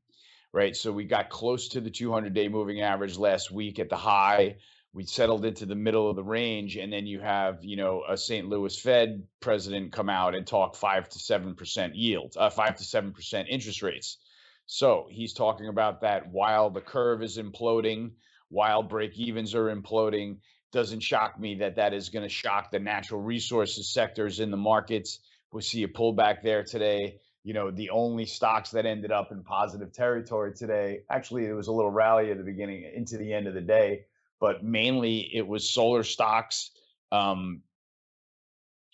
right? 0.52 0.74
So 0.74 0.92
we 0.92 1.04
got 1.04 1.28
close 1.28 1.68
to 1.68 1.80
the 1.80 1.90
200 1.90 2.32
day 2.32 2.48
moving 2.48 2.80
average 2.80 3.18
last 3.18 3.50
week 3.50 3.78
at 3.78 3.90
the 3.90 3.96
high. 3.96 4.56
We 4.92 5.04
settled 5.04 5.44
into 5.44 5.66
the 5.66 5.76
middle 5.76 6.10
of 6.10 6.16
the 6.16 6.24
range, 6.24 6.76
and 6.76 6.92
then 6.92 7.06
you 7.06 7.20
have, 7.20 7.62
you 7.62 7.76
know, 7.76 8.02
a 8.08 8.16
St. 8.16 8.48
Louis 8.48 8.76
Fed 8.76 9.22
president 9.38 9.92
come 9.92 10.08
out 10.08 10.34
and 10.34 10.44
talk 10.44 10.74
five 10.74 11.08
to 11.10 11.18
seven 11.18 11.54
percent 11.54 11.94
yield, 11.94 12.34
uh, 12.36 12.50
five 12.50 12.76
to 12.76 12.84
seven 12.84 13.12
percent 13.12 13.48
interest 13.48 13.82
rates. 13.82 14.18
So 14.66 15.06
he's 15.10 15.32
talking 15.32 15.68
about 15.68 16.00
that 16.00 16.28
while 16.28 16.70
the 16.70 16.80
curve 16.80 17.22
is 17.22 17.38
imploding, 17.38 18.12
while 18.48 18.82
break 18.82 19.16
evens 19.18 19.54
are 19.54 19.74
imploding. 19.74 20.38
Doesn't 20.72 21.00
shock 21.00 21.38
me 21.38 21.56
that 21.56 21.76
that 21.76 21.92
is 21.92 22.08
going 22.08 22.22
to 22.22 22.28
shock 22.28 22.70
the 22.70 22.78
natural 22.78 23.20
resources 23.20 23.92
sectors 23.92 24.40
in 24.40 24.50
the 24.50 24.56
markets 24.56 25.18
we 25.52 25.62
see 25.62 25.82
a 25.82 25.88
pullback 25.88 26.42
there 26.42 26.62
today. 26.62 27.20
You 27.42 27.54
know, 27.54 27.70
the 27.70 27.90
only 27.90 28.26
stocks 28.26 28.70
that 28.70 28.86
ended 28.86 29.12
up 29.12 29.32
in 29.32 29.42
positive 29.42 29.92
territory 29.92 30.52
today, 30.52 31.00
actually, 31.10 31.46
it 31.46 31.54
was 31.54 31.68
a 31.68 31.72
little 31.72 31.90
rally 31.90 32.30
at 32.30 32.36
the 32.36 32.44
beginning 32.44 32.90
into 32.94 33.16
the 33.16 33.32
end 33.32 33.46
of 33.46 33.54
the 33.54 33.60
day, 33.60 34.04
but 34.40 34.62
mainly 34.62 35.30
it 35.34 35.46
was 35.46 35.72
solar 35.72 36.02
stocks, 36.02 36.70
um, 37.12 37.62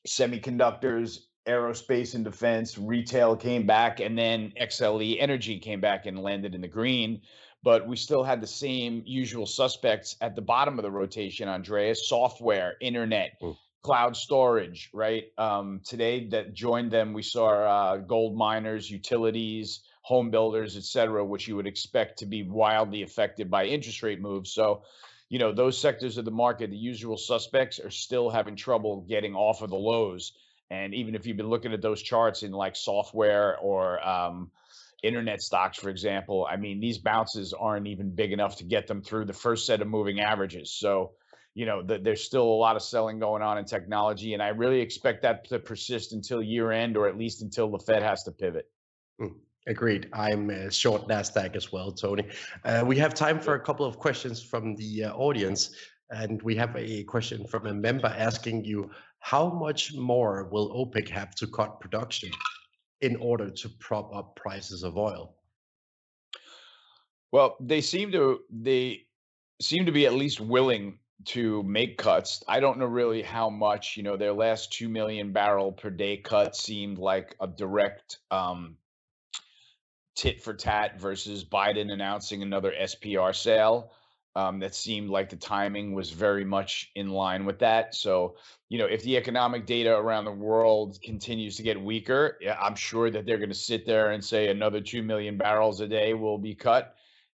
semiconductors, 0.06 1.18
aerospace 1.48 2.14
and 2.14 2.24
defense, 2.24 2.78
retail 2.78 3.36
came 3.36 3.66
back, 3.66 4.00
and 4.00 4.16
then 4.16 4.52
XLE 4.60 5.16
Energy 5.20 5.58
came 5.58 5.80
back 5.80 6.06
and 6.06 6.18
landed 6.20 6.54
in 6.54 6.60
the 6.60 6.68
green. 6.68 7.20
But 7.62 7.88
we 7.88 7.96
still 7.96 8.22
had 8.22 8.40
the 8.40 8.46
same 8.46 9.02
usual 9.06 9.46
suspects 9.46 10.16
at 10.20 10.36
the 10.36 10.42
bottom 10.42 10.78
of 10.78 10.84
the 10.84 10.90
rotation, 10.90 11.48
Andreas 11.48 12.08
software, 12.08 12.74
internet, 12.80 13.40
mm 13.42 13.56
cloud 13.87 14.16
storage, 14.16 14.90
right? 14.92 15.27
Um, 15.38 15.81
today 15.85 16.27
that 16.31 16.55
joined 16.55 16.90
them, 16.90 17.12
we 17.12 17.22
saw 17.22 17.51
uh, 17.51 17.96
gold 17.99 18.37
miners, 18.37 18.90
utilities, 18.90 19.83
home 20.03 20.29
builders, 20.29 20.77
et 20.77 20.83
cetera, 20.83 21.25
which 21.25 21.46
you 21.46 21.55
would 21.55 21.68
expect 21.68 22.18
to 22.18 22.27
be 22.27 22.42
wildly 22.42 23.05
affected 23.05 23.49
by 23.49 23.64
interest 23.64 24.03
rate 24.03 24.20
moves. 24.20 24.53
So, 24.53 24.83
you 25.29 25.38
know, 25.38 25.53
those 25.53 25.81
sectors 25.81 26.18
of 26.18 26.25
the 26.25 26.33
market, 26.33 26.70
the 26.70 26.77
usual 26.77 27.16
suspects, 27.16 27.79
are 27.79 27.92
still 27.92 28.29
having 28.29 28.57
trouble 28.57 29.07
getting 29.09 29.37
off 29.37 29.62
of 29.62 29.70
the 29.70 29.77
lows. 29.77 30.33
And 30.68 30.92
even 30.92 31.14
if 31.14 31.25
you've 31.25 31.37
been 31.37 31.49
looking 31.49 31.72
at 31.72 31.81
those 31.81 32.03
charts 32.03 32.42
in 32.42 32.51
like 32.51 32.75
software 32.75 33.57
or 33.59 34.05
um, 34.05 34.51
internet 35.05 35.40
stocks, 35.40 35.79
for 35.79 35.90
example, 35.90 36.44
I 36.51 36.57
mean, 36.57 36.81
these 36.81 36.99
bounces 36.99 37.53
aren't 37.53 37.87
even 37.87 38.16
big 38.16 38.33
enough 38.33 38.57
to 38.57 38.64
get 38.64 38.88
them 38.88 39.01
through 39.01 39.27
the 39.27 39.33
first 39.33 39.64
set 39.64 39.81
of 39.81 39.87
moving 39.87 40.18
averages. 40.18 40.72
So, 40.72 41.12
you 41.56 41.64
know, 41.64 41.82
the, 41.82 41.96
there's 41.96 42.22
still 42.22 42.44
a 42.44 42.60
lot 42.66 42.76
of 42.76 42.82
selling 42.82 43.18
going 43.18 43.40
on 43.40 43.56
in 43.56 43.64
technology, 43.64 44.34
and 44.34 44.42
I 44.42 44.48
really 44.48 44.78
expect 44.78 45.22
that 45.22 45.48
to 45.48 45.58
persist 45.58 46.12
until 46.12 46.42
year 46.42 46.70
end, 46.70 46.98
or 46.98 47.08
at 47.08 47.16
least 47.16 47.40
until 47.40 47.70
the 47.70 47.78
Fed 47.78 48.02
has 48.02 48.22
to 48.24 48.30
pivot. 48.30 48.68
Mm, 49.18 49.36
agreed. 49.66 50.10
I'm 50.12 50.50
uh, 50.50 50.68
short 50.68 51.08
Nasdaq 51.08 51.56
as 51.56 51.72
well, 51.72 51.90
Tony. 51.92 52.28
Uh, 52.62 52.84
we 52.86 52.98
have 52.98 53.14
time 53.14 53.40
for 53.40 53.54
a 53.54 53.60
couple 53.60 53.86
of 53.86 53.98
questions 53.98 54.42
from 54.42 54.76
the 54.76 55.04
uh, 55.04 55.14
audience, 55.14 55.74
and 56.10 56.42
we 56.42 56.54
have 56.56 56.76
a 56.76 57.04
question 57.04 57.46
from 57.46 57.66
a 57.66 57.72
member 57.72 58.08
asking 58.08 58.66
you, 58.66 58.90
how 59.20 59.48
much 59.48 59.94
more 59.94 60.50
will 60.52 60.68
OPEC 60.74 61.08
have 61.08 61.34
to 61.36 61.46
cut 61.46 61.80
production 61.80 62.30
in 63.00 63.16
order 63.16 63.48
to 63.48 63.70
prop 63.80 64.14
up 64.14 64.36
prices 64.36 64.82
of 64.82 64.98
oil? 64.98 65.34
Well, 67.32 67.56
they 67.60 67.80
seem 67.80 68.12
to 68.12 68.40
they 68.50 69.06
seem 69.58 69.86
to 69.86 69.92
be 69.92 70.04
at 70.04 70.12
least 70.12 70.38
willing 70.38 70.98
to 71.24 71.62
make 71.62 71.98
cuts. 71.98 72.44
I 72.46 72.61
don't 72.61 72.79
know 72.79 72.87
really 72.87 73.22
how 73.22 73.50
much, 73.50 73.96
you 73.96 74.02
know, 74.02 74.16
their 74.16 74.33
last 74.33 74.72
2 74.72 74.88
million 74.88 75.33
barrel 75.33 75.72
per 75.72 75.90
day 75.90 76.18
cut 76.18 76.55
seemed 76.55 76.98
like 76.98 77.35
a 77.40 77.46
direct 77.46 78.18
um, 78.31 78.76
tit 80.14 80.42
for 80.42 80.55
tat 80.55 81.00
versus 81.00 81.44
Biden 81.44 81.90
announcing 81.90 82.42
another 82.42 82.72
SPR 82.72 83.35
sale. 83.35 83.92
Um, 84.35 84.59
that 84.59 84.74
seemed 84.74 85.09
like 85.09 85.31
the 85.31 85.37
timing 85.37 85.94
was 85.94 86.11
very 86.11 86.44
much 86.44 86.90
in 86.94 87.09
line 87.09 87.46
with 87.46 87.61
that. 87.61 87.94
So, 87.94 88.37
you 88.68 88.76
know, 88.76 88.85
if 88.85 89.02
the 89.02 89.16
economic 89.16 89.64
data 89.64 89.96
around 89.96 90.26
the 90.26 90.31
world 90.31 90.98
continues 91.02 91.57
to 91.57 91.62
get 91.62 91.81
weaker, 91.81 92.38
I'm 92.61 92.74
sure 92.74 93.11
that 93.11 93.24
they're 93.24 93.38
going 93.38 93.48
to 93.48 93.55
sit 93.55 93.87
there 93.87 94.11
and 94.11 94.22
say 94.22 94.48
another 94.48 94.83
2 94.83 95.02
million 95.02 95.38
barrels 95.38 95.81
a 95.81 95.88
day 95.88 96.12
will 96.12 96.37
be 96.37 96.55
cut 96.55 96.96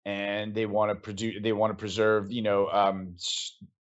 and 0.07 0.55
they 0.55 0.65
want 0.65 0.91
to 0.91 0.95
produce 0.95 1.43
they 1.43 1.53
want 1.53 1.71
to 1.71 1.77
preserve 1.77 2.33
you 2.33 2.41
know 2.41 2.69
um, 2.69 3.15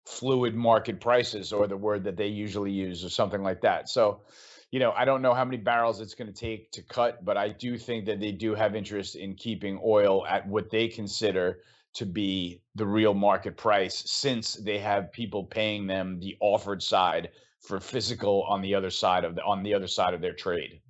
fluid 0.07 0.57
market 0.57 1.01
prices 1.01 1.53
or 1.53 1.68
the 1.68 1.77
word 1.77 2.03
that 2.03 2.16
they 2.16 2.27
usually 2.27 2.73
use 2.73 3.05
or 3.05 3.11
something 3.11 3.42
like 3.44 3.61
that. 3.61 3.88
So 3.88 4.23
you 4.71 4.79
know 4.79 4.92
i 4.97 5.05
don't 5.05 5.23
know 5.23 5.35
how 5.35 5.44
many 5.44 5.57
barrels 5.57 6.01
it's 6.01 6.14
going 6.14 6.33
to 6.33 6.38
take 6.38 6.71
to 6.73 6.83
cut 6.83 7.25
but 7.25 7.37
i 7.37 7.49
do 7.49 7.79
think 7.79 8.05
that 8.05 8.21
they 8.21 8.33
do 8.33 8.55
have 8.55 8.75
interest 8.75 9.16
in 9.16 9.35
keeping 9.35 9.81
oil 9.85 10.27
at 10.27 10.47
what 10.47 10.71
they 10.71 10.88
consider 10.88 11.61
to 11.94 12.05
be 12.05 12.61
the 12.75 12.85
real 12.85 13.14
market 13.14 13.57
price 13.57 14.05
since 14.07 14.55
they 14.55 14.79
have 14.79 15.11
people 15.12 15.44
paying 15.44 15.87
them 15.87 16.21
the 16.21 16.37
offered 16.40 16.83
side 16.83 17.31
for 17.61 17.81
physical 17.81 18.44
on 18.44 18.61
the 18.61 18.75
other 18.75 18.90
side 18.90 19.25
of 19.25 19.35
the 19.35 19.42
on 19.42 19.62
the 19.62 19.75
other 19.75 19.88
side 19.88 20.14
of 20.14 20.21
their 20.21 20.35
trade 20.35 20.81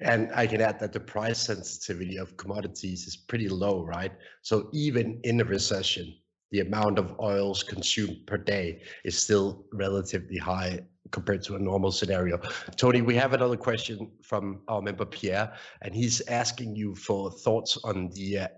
and 0.00 0.30
I 0.34 0.46
can 0.46 0.60
add 0.60 0.78
that 0.80 0.92
the 0.92 1.00
price 1.00 1.40
sensitivity 1.40 2.18
of 2.18 2.36
commodities 2.36 3.06
is 3.06 3.16
pretty 3.16 3.48
low, 3.48 3.84
right? 3.84 4.12
So 4.42 4.68
even 4.72 5.20
in 5.24 5.40
a 5.40 5.44
recession, 5.44 6.14
the 6.50 6.60
amount 6.60 6.98
of 6.98 7.18
oils 7.20 7.62
consumed 7.62 8.26
per 8.26 8.38
day 8.38 8.82
is 9.04 9.20
still 9.20 9.66
relatively 9.72 10.38
high 10.38 10.80
compared 11.10 11.42
to 11.42 11.56
a 11.56 11.58
normal 11.58 11.90
scenario. 11.90 12.38
Tony, 12.76 13.02
we 13.02 13.14
have 13.16 13.32
another 13.32 13.56
question 13.56 14.10
from 14.22 14.60
our 14.68 14.80
member 14.80 15.04
Pierre, 15.04 15.52
and 15.82 15.94
he's 15.94 16.20
asking 16.28 16.76
you 16.76 16.94
for 16.94 17.30
thoughts 17.30 17.78
on 17.84 18.10
the 18.10 18.38
uh, 18.38 18.48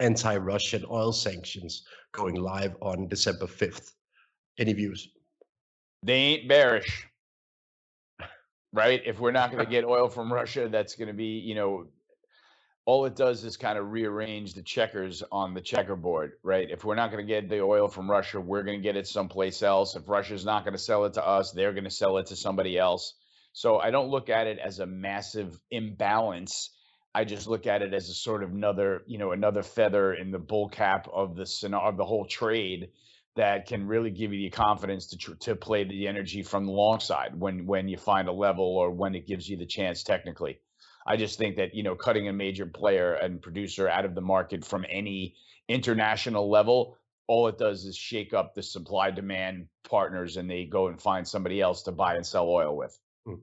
anti-Russian 0.00 0.84
oil 0.90 1.12
sanctions 1.12 1.84
going 2.12 2.34
live 2.34 2.76
on 2.80 3.08
December 3.08 3.46
5th. 3.46 3.92
Any 4.58 4.72
views? 4.72 5.08
They 6.02 6.14
ain't 6.14 6.48
bearish 6.48 7.06
right? 8.72 9.02
If 9.04 9.20
we're 9.20 9.32
not 9.32 9.50
going 9.50 9.64
to 9.64 9.70
get 9.70 9.84
oil 9.84 10.08
from 10.08 10.32
Russia, 10.32 10.68
that's 10.68 10.96
going 10.96 11.08
to 11.08 11.14
be, 11.14 11.38
you 11.38 11.54
know, 11.54 11.86
all 12.84 13.04
it 13.04 13.14
does 13.14 13.44
is 13.44 13.56
kind 13.56 13.78
of 13.78 13.92
rearrange 13.92 14.54
the 14.54 14.62
checkers 14.62 15.22
on 15.30 15.54
the 15.54 15.60
checkerboard, 15.60 16.32
right? 16.42 16.68
If 16.68 16.84
we're 16.84 16.96
not 16.96 17.12
going 17.12 17.24
to 17.24 17.28
get 17.28 17.48
the 17.48 17.60
oil 17.60 17.86
from 17.86 18.10
Russia, 18.10 18.40
we're 18.40 18.64
going 18.64 18.78
to 18.78 18.82
get 18.82 18.96
it 18.96 19.06
someplace 19.06 19.62
else. 19.62 19.94
If 19.94 20.08
Russia's 20.08 20.44
not 20.44 20.64
going 20.64 20.72
to 20.72 20.82
sell 20.82 21.04
it 21.04 21.12
to 21.14 21.24
us, 21.24 21.52
they're 21.52 21.72
going 21.72 21.84
to 21.84 21.90
sell 21.90 22.18
it 22.18 22.26
to 22.26 22.36
somebody 22.36 22.76
else. 22.76 23.14
So 23.52 23.78
I 23.78 23.90
don't 23.90 24.08
look 24.08 24.30
at 24.30 24.48
it 24.48 24.58
as 24.58 24.80
a 24.80 24.86
massive 24.86 25.60
imbalance. 25.70 26.70
I 27.14 27.24
just 27.24 27.46
look 27.46 27.66
at 27.66 27.82
it 27.82 27.94
as 27.94 28.08
a 28.08 28.14
sort 28.14 28.42
of 28.42 28.50
another, 28.50 29.02
you 29.06 29.18
know, 29.18 29.30
another 29.30 29.62
feather 29.62 30.14
in 30.14 30.32
the 30.32 30.38
bull 30.38 30.68
cap 30.68 31.06
of 31.12 31.36
the 31.36 31.46
of 31.80 31.96
the 31.96 32.04
whole 32.04 32.24
trade 32.24 32.88
that 33.36 33.66
can 33.66 33.86
really 33.86 34.10
give 34.10 34.32
you 34.32 34.50
the 34.50 34.50
confidence 34.50 35.06
to 35.06 35.16
tr- 35.16 35.34
to 35.34 35.56
play 35.56 35.84
the 35.84 36.06
energy 36.06 36.42
from 36.42 36.66
the 36.66 36.72
long 36.72 37.00
side 37.00 37.38
when 37.38 37.66
when 37.66 37.88
you 37.88 37.96
find 37.96 38.28
a 38.28 38.32
level 38.32 38.64
or 38.64 38.90
when 38.90 39.14
it 39.14 39.26
gives 39.26 39.48
you 39.48 39.56
the 39.56 39.66
chance 39.66 40.02
technically. 40.02 40.58
I 41.06 41.16
just 41.16 41.38
think 41.38 41.56
that 41.56 41.74
you 41.74 41.82
know 41.82 41.94
cutting 41.94 42.28
a 42.28 42.32
major 42.32 42.66
player 42.66 43.14
and 43.14 43.40
producer 43.40 43.88
out 43.88 44.04
of 44.04 44.14
the 44.14 44.20
market 44.20 44.64
from 44.64 44.84
any 44.88 45.34
international 45.68 46.50
level, 46.50 46.98
all 47.26 47.48
it 47.48 47.58
does 47.58 47.84
is 47.84 47.96
shake 47.96 48.34
up 48.34 48.54
the 48.54 48.62
supply 48.62 49.10
demand 49.10 49.66
partners, 49.88 50.36
and 50.36 50.48
they 50.50 50.64
go 50.64 50.88
and 50.88 51.00
find 51.00 51.26
somebody 51.26 51.60
else 51.60 51.82
to 51.84 51.92
buy 51.92 52.16
and 52.16 52.26
sell 52.26 52.48
oil 52.48 52.76
with. 52.76 52.98
Hmm. 53.24 53.34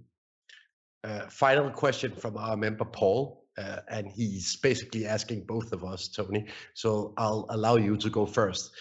Uh, 1.04 1.28
final 1.30 1.70
question 1.72 2.14
from 2.14 2.38
our 2.38 2.58
member 2.58 2.86
Paul, 2.86 3.46
uh, 3.58 3.80
and 3.90 4.08
he's 4.08 4.58
basically 4.58 5.06
asking 5.06 5.46
both 5.46 5.72
of 5.72 5.84
us, 5.84 6.08
Tony. 6.10 6.46
So 6.74 7.14
I'll 7.18 7.46
allow 7.50 7.78
you 7.78 7.98
to 7.98 8.10
go 8.10 8.26
first. 8.26 8.72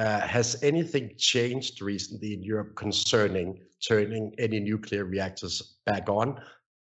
Uh, 0.00 0.26
has 0.26 0.56
anything 0.62 1.10
changed 1.18 1.82
recently 1.82 2.32
in 2.32 2.42
Europe 2.42 2.74
concerning 2.74 3.60
turning 3.86 4.34
any 4.38 4.58
nuclear 4.58 5.04
reactors 5.04 5.76
back 5.84 6.08
on? 6.08 6.40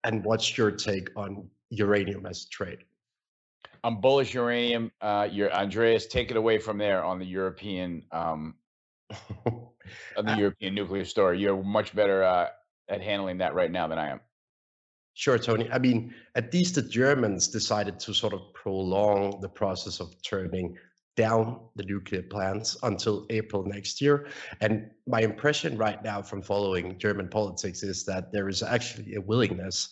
And 0.05 0.25
what's 0.25 0.57
your 0.57 0.71
take 0.71 1.09
on 1.17 1.49
uranium 1.71 2.25
as 2.25 2.45
a 2.45 2.49
trade? 2.51 2.85
I'm 3.83 4.01
bullish 4.01 4.33
uranium. 4.33 4.93
Uh, 5.01 5.27
your 5.29 5.53
Andreas, 5.53 6.07
take 6.07 6.31
it 6.31 6.37
away 6.37 6.59
from 6.59 6.79
there 6.79 7.03
on 7.03 7.19
the 7.19 7.25
European 7.27 8.05
um, 8.13 8.55
on 9.45 10.25
the 10.25 10.33
uh, 10.35 10.37
European 10.37 10.77
nuclear 10.77 11.05
story. 11.05 11.41
You're 11.41 11.61
much 11.65 11.93
better 11.93 12.23
uh, 12.23 12.51
at 12.89 13.03
handling 13.03 13.39
that 13.39 13.55
right 13.55 13.73
now 13.73 13.89
than 13.89 13.99
I 13.99 14.11
am. 14.11 14.21
Sure, 15.15 15.37
Tony. 15.37 15.69
I 15.73 15.81
mean, 15.81 16.15
at 16.37 16.55
least 16.55 16.77
the 16.77 16.83
Germans 16.83 17.49
decided 17.49 17.99
to 18.01 18.15
sort 18.15 18.35
of 18.35 18.55
prolong 18.55 19.41
the 19.41 19.49
process 19.49 19.99
of 19.99 20.15
turning 20.23 20.77
down 21.21 21.61
the 21.77 21.85
nuclear 21.85 22.23
plants 22.23 22.79
until 22.83 23.27
April 23.29 23.63
next 23.63 24.01
year. 24.01 24.27
And 24.63 24.91
my 25.07 25.21
impression 25.21 25.77
right 25.77 26.03
now 26.03 26.23
from 26.23 26.41
following 26.41 26.99
German 26.99 27.29
politics 27.29 27.83
is 27.83 28.07
that 28.07 28.33
there 28.33 28.49
is 28.49 28.63
actually 28.63 29.17
a 29.17 29.21
willingness 29.21 29.91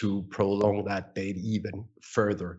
to 0.00 0.24
prolong 0.30 0.84
that 0.86 1.14
date 1.14 1.36
even 1.36 1.84
further. 2.02 2.58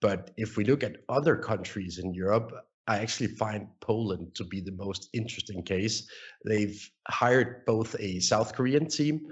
But 0.00 0.30
if 0.36 0.56
we 0.56 0.62
look 0.64 0.84
at 0.84 0.98
other 1.08 1.36
countries 1.36 1.98
in 1.98 2.14
Europe, 2.14 2.52
I 2.86 2.98
actually 2.98 3.34
find 3.34 3.66
Poland 3.80 4.36
to 4.36 4.44
be 4.44 4.60
the 4.60 4.78
most 4.84 5.08
interesting 5.12 5.64
case. 5.64 6.08
They've 6.44 6.80
hired 7.08 7.64
both 7.66 7.96
a 7.98 8.20
South 8.20 8.54
Korean 8.54 8.86
team 8.86 9.26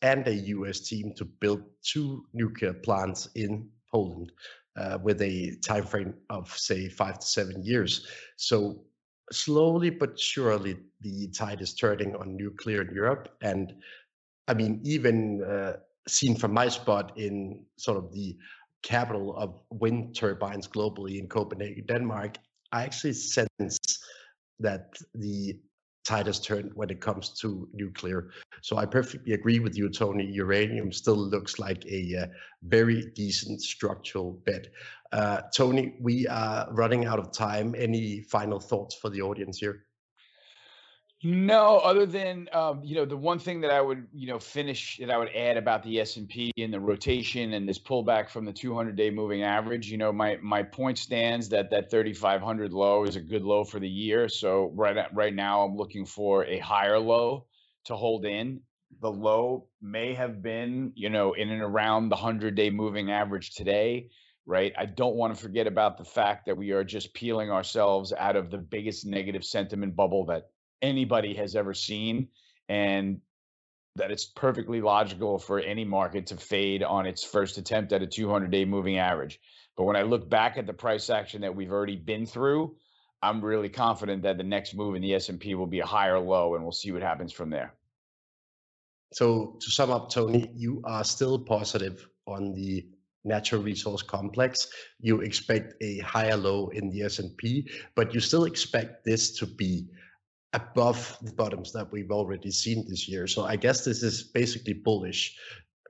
and 0.00 0.26
a 0.26 0.34
US 0.56 0.80
team 0.80 1.12
to 1.16 1.26
build 1.26 1.60
two 1.82 2.24
nuclear 2.32 2.72
plants 2.72 3.28
in 3.34 3.68
Poland 3.92 4.32
uh, 4.76 4.98
with 5.02 5.20
a 5.22 5.56
time 5.62 5.84
frame 5.84 6.14
of 6.30 6.50
say 6.56 6.88
five 6.88 7.18
to 7.18 7.26
seven 7.26 7.62
years. 7.62 8.06
So 8.36 8.84
slowly 9.32 9.90
but 9.90 10.18
surely, 10.18 10.76
the 11.00 11.28
tide 11.28 11.60
is 11.60 11.74
turning 11.74 12.14
on 12.16 12.36
nuclear 12.36 12.82
in 12.82 12.94
Europe, 12.94 13.28
and 13.42 13.74
I 14.48 14.54
mean 14.54 14.80
even 14.84 15.42
uh, 15.42 15.76
seen 16.08 16.36
from 16.36 16.52
my 16.52 16.68
spot 16.68 17.16
in 17.16 17.64
sort 17.76 17.98
of 17.98 18.12
the 18.12 18.36
capital 18.82 19.34
of 19.36 19.58
wind 19.70 20.14
turbines 20.14 20.68
globally 20.68 21.18
in 21.18 21.26
Copenhagen, 21.26 21.86
Denmark, 21.86 22.36
I 22.72 22.82
actually 22.82 23.14
sense 23.14 23.78
that 24.60 24.94
the 25.14 25.58
tide 26.04 26.26
has 26.26 26.40
turned 26.40 26.70
when 26.74 26.90
it 26.90 27.00
comes 27.00 27.30
to 27.40 27.68
nuclear. 27.72 28.30
So 28.62 28.76
I 28.76 28.86
perfectly 28.86 29.32
agree 29.32 29.58
with 29.58 29.76
you, 29.76 29.88
Tony. 29.88 30.24
Uranium 30.26 30.92
still 30.92 31.16
looks 31.16 31.58
like 31.58 31.84
a 31.86 32.16
uh, 32.16 32.26
very 32.62 33.10
decent 33.14 33.62
structural 33.62 34.32
bet. 34.44 34.68
Uh, 35.12 35.42
Tony, 35.54 35.94
we 36.00 36.26
are 36.26 36.68
running 36.72 37.06
out 37.06 37.18
of 37.18 37.32
time. 37.32 37.74
Any 37.76 38.20
final 38.22 38.60
thoughts 38.60 38.94
for 38.94 39.10
the 39.10 39.22
audience 39.22 39.58
here? 39.58 39.84
No, 41.26 41.78
other 41.78 42.04
than 42.04 42.50
um, 42.52 42.82
you 42.84 42.94
know 42.94 43.06
the 43.06 43.16
one 43.16 43.38
thing 43.38 43.62
that 43.62 43.70
I 43.70 43.80
would 43.80 44.06
you 44.12 44.26
know 44.26 44.38
finish 44.38 44.98
that 44.98 45.10
I 45.10 45.16
would 45.16 45.30
add 45.34 45.56
about 45.56 45.82
the 45.82 45.98
S 45.98 46.18
and 46.18 46.28
P 46.28 46.52
and 46.58 46.70
the 46.70 46.78
rotation 46.78 47.54
and 47.54 47.66
this 47.66 47.78
pullback 47.78 48.28
from 48.28 48.44
the 48.44 48.52
200 48.52 48.94
day 48.94 49.08
moving 49.08 49.42
average. 49.42 49.90
You 49.90 49.96
know 49.96 50.12
my 50.12 50.36
my 50.42 50.62
point 50.62 50.98
stands 50.98 51.48
that 51.48 51.70
that 51.70 51.90
3500 51.90 52.74
low 52.74 53.04
is 53.04 53.16
a 53.16 53.22
good 53.22 53.42
low 53.42 53.64
for 53.64 53.80
the 53.80 53.88
year. 53.88 54.28
So 54.28 54.70
right 54.74 54.94
at, 54.98 55.14
right 55.14 55.34
now 55.34 55.62
I'm 55.62 55.76
looking 55.76 56.04
for 56.04 56.44
a 56.44 56.58
higher 56.58 56.98
low 56.98 57.46
to 57.86 57.96
hold 57.96 58.26
in. 58.26 58.60
The 59.00 59.10
low 59.10 59.68
may 59.80 60.12
have 60.12 60.42
been 60.42 60.92
you 60.94 61.08
know 61.08 61.32
in 61.32 61.48
and 61.48 61.62
around 61.62 62.10
the 62.10 62.16
100 62.16 62.54
day 62.54 62.68
moving 62.68 63.10
average 63.10 63.54
today. 63.54 64.10
Right. 64.44 64.74
I 64.76 64.84
don't 64.84 65.16
want 65.16 65.34
to 65.34 65.40
forget 65.40 65.66
about 65.66 65.96
the 65.96 66.04
fact 66.04 66.44
that 66.44 66.58
we 66.58 66.72
are 66.72 66.84
just 66.84 67.14
peeling 67.14 67.50
ourselves 67.50 68.12
out 68.12 68.36
of 68.36 68.50
the 68.50 68.58
biggest 68.58 69.06
negative 69.06 69.42
sentiment 69.42 69.96
bubble 69.96 70.26
that 70.26 70.50
anybody 70.82 71.34
has 71.34 71.56
ever 71.56 71.74
seen 71.74 72.28
and 72.68 73.20
that 73.96 74.10
it's 74.10 74.24
perfectly 74.24 74.80
logical 74.80 75.38
for 75.38 75.60
any 75.60 75.84
market 75.84 76.26
to 76.26 76.36
fade 76.36 76.82
on 76.82 77.06
its 77.06 77.22
first 77.22 77.58
attempt 77.58 77.92
at 77.92 78.02
a 78.02 78.06
200 78.06 78.50
day 78.50 78.64
moving 78.64 78.98
average. 78.98 79.40
But 79.76 79.84
when 79.84 79.96
i 79.96 80.02
look 80.02 80.28
back 80.28 80.56
at 80.56 80.66
the 80.66 80.72
price 80.72 81.10
action 81.10 81.40
that 81.42 81.54
we've 81.54 81.72
already 81.72 81.96
been 81.96 82.26
through 82.26 82.76
i'm 83.22 83.44
really 83.44 83.68
confident 83.68 84.22
that 84.22 84.36
the 84.36 84.44
next 84.44 84.74
move 84.74 84.94
in 84.94 85.02
the 85.02 85.14
s&p 85.14 85.54
will 85.54 85.66
be 85.66 85.80
a 85.80 85.86
higher 85.86 86.18
low 86.18 86.54
and 86.54 86.62
we'll 86.62 86.72
see 86.72 86.92
what 86.92 87.02
happens 87.02 87.32
from 87.32 87.50
there. 87.50 87.74
So 89.12 89.56
to 89.60 89.70
sum 89.70 89.90
up 89.90 90.10
tony 90.10 90.50
you 90.54 90.82
are 90.84 91.04
still 91.04 91.38
positive 91.38 92.08
on 92.26 92.52
the 92.52 92.86
natural 93.26 93.62
resource 93.62 94.02
complex. 94.02 94.68
You 95.00 95.22
expect 95.22 95.74
a 95.82 95.98
higher 96.00 96.36
low 96.36 96.68
in 96.68 96.90
the 96.90 97.02
s&p 97.02 97.68
but 97.94 98.12
you 98.12 98.20
still 98.20 98.44
expect 98.44 99.04
this 99.04 99.36
to 99.38 99.46
be 99.46 99.88
above 100.54 101.18
the 101.22 101.32
bottoms 101.32 101.72
that 101.72 101.90
we've 101.92 102.10
already 102.10 102.50
seen 102.50 102.86
this 102.88 103.08
year. 103.08 103.26
So 103.26 103.44
I 103.44 103.56
guess 103.56 103.84
this 103.84 104.02
is 104.02 104.22
basically 104.22 104.72
bullish 104.72 105.36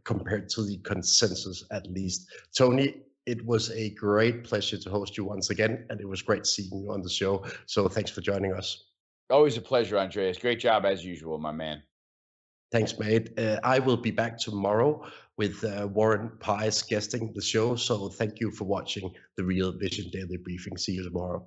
compared 0.05 0.48
to 0.50 0.64
the 0.64 0.79
consensus, 0.79 1.64
at 1.70 1.87
least. 1.90 2.27
Tony, 2.57 3.03
it 3.27 3.44
was 3.44 3.70
a 3.70 3.90
great 3.90 4.44
pleasure 4.44 4.77
to 4.77 4.90
host 4.90 5.16
you 5.16 5.24
once 5.24 5.50
again, 5.50 5.87
and 5.88 6.00
it 6.00 6.09
was 6.09 6.22
great 6.22 6.46
seeing 6.46 6.70
you 6.72 6.92
on 6.92 7.03
the 7.03 7.09
show. 7.09 7.44
So 7.66 7.88
thanks 7.88 8.11
for 8.11 8.20
joining 8.20 8.53
us. 8.53 8.85
Always 9.31 9.57
a 9.57 9.62
pleasure, 9.62 9.98
Andreas. 9.98 10.38
Great 10.38 10.61
job 10.61 10.85
as 10.85 11.05
usual, 11.05 11.38
my 11.38 11.53
man. 11.53 11.83
Thanks, 12.70 12.98
mate. 12.98 13.38
Uh, 13.38 13.61
I 13.62 13.79
will 13.79 13.96
be 13.96 14.11
back 14.11 14.37
tomorrow 14.37 15.07
with 15.37 15.64
uh, 15.64 15.87
Warren 15.87 16.33
Pies 16.40 16.83
guesting 16.83 17.33
the 17.35 17.40
show. 17.42 17.77
So 17.77 18.09
thank 18.09 18.40
you 18.40 18.50
for 18.50 18.64
watching 18.64 19.12
the 19.37 19.44
Real 19.44 19.72
Vision 19.72 20.11
Daily 20.11 20.37
Briefing. 20.37 20.77
See 20.77 20.92
you 20.92 21.05
tomorrow. 21.05 21.46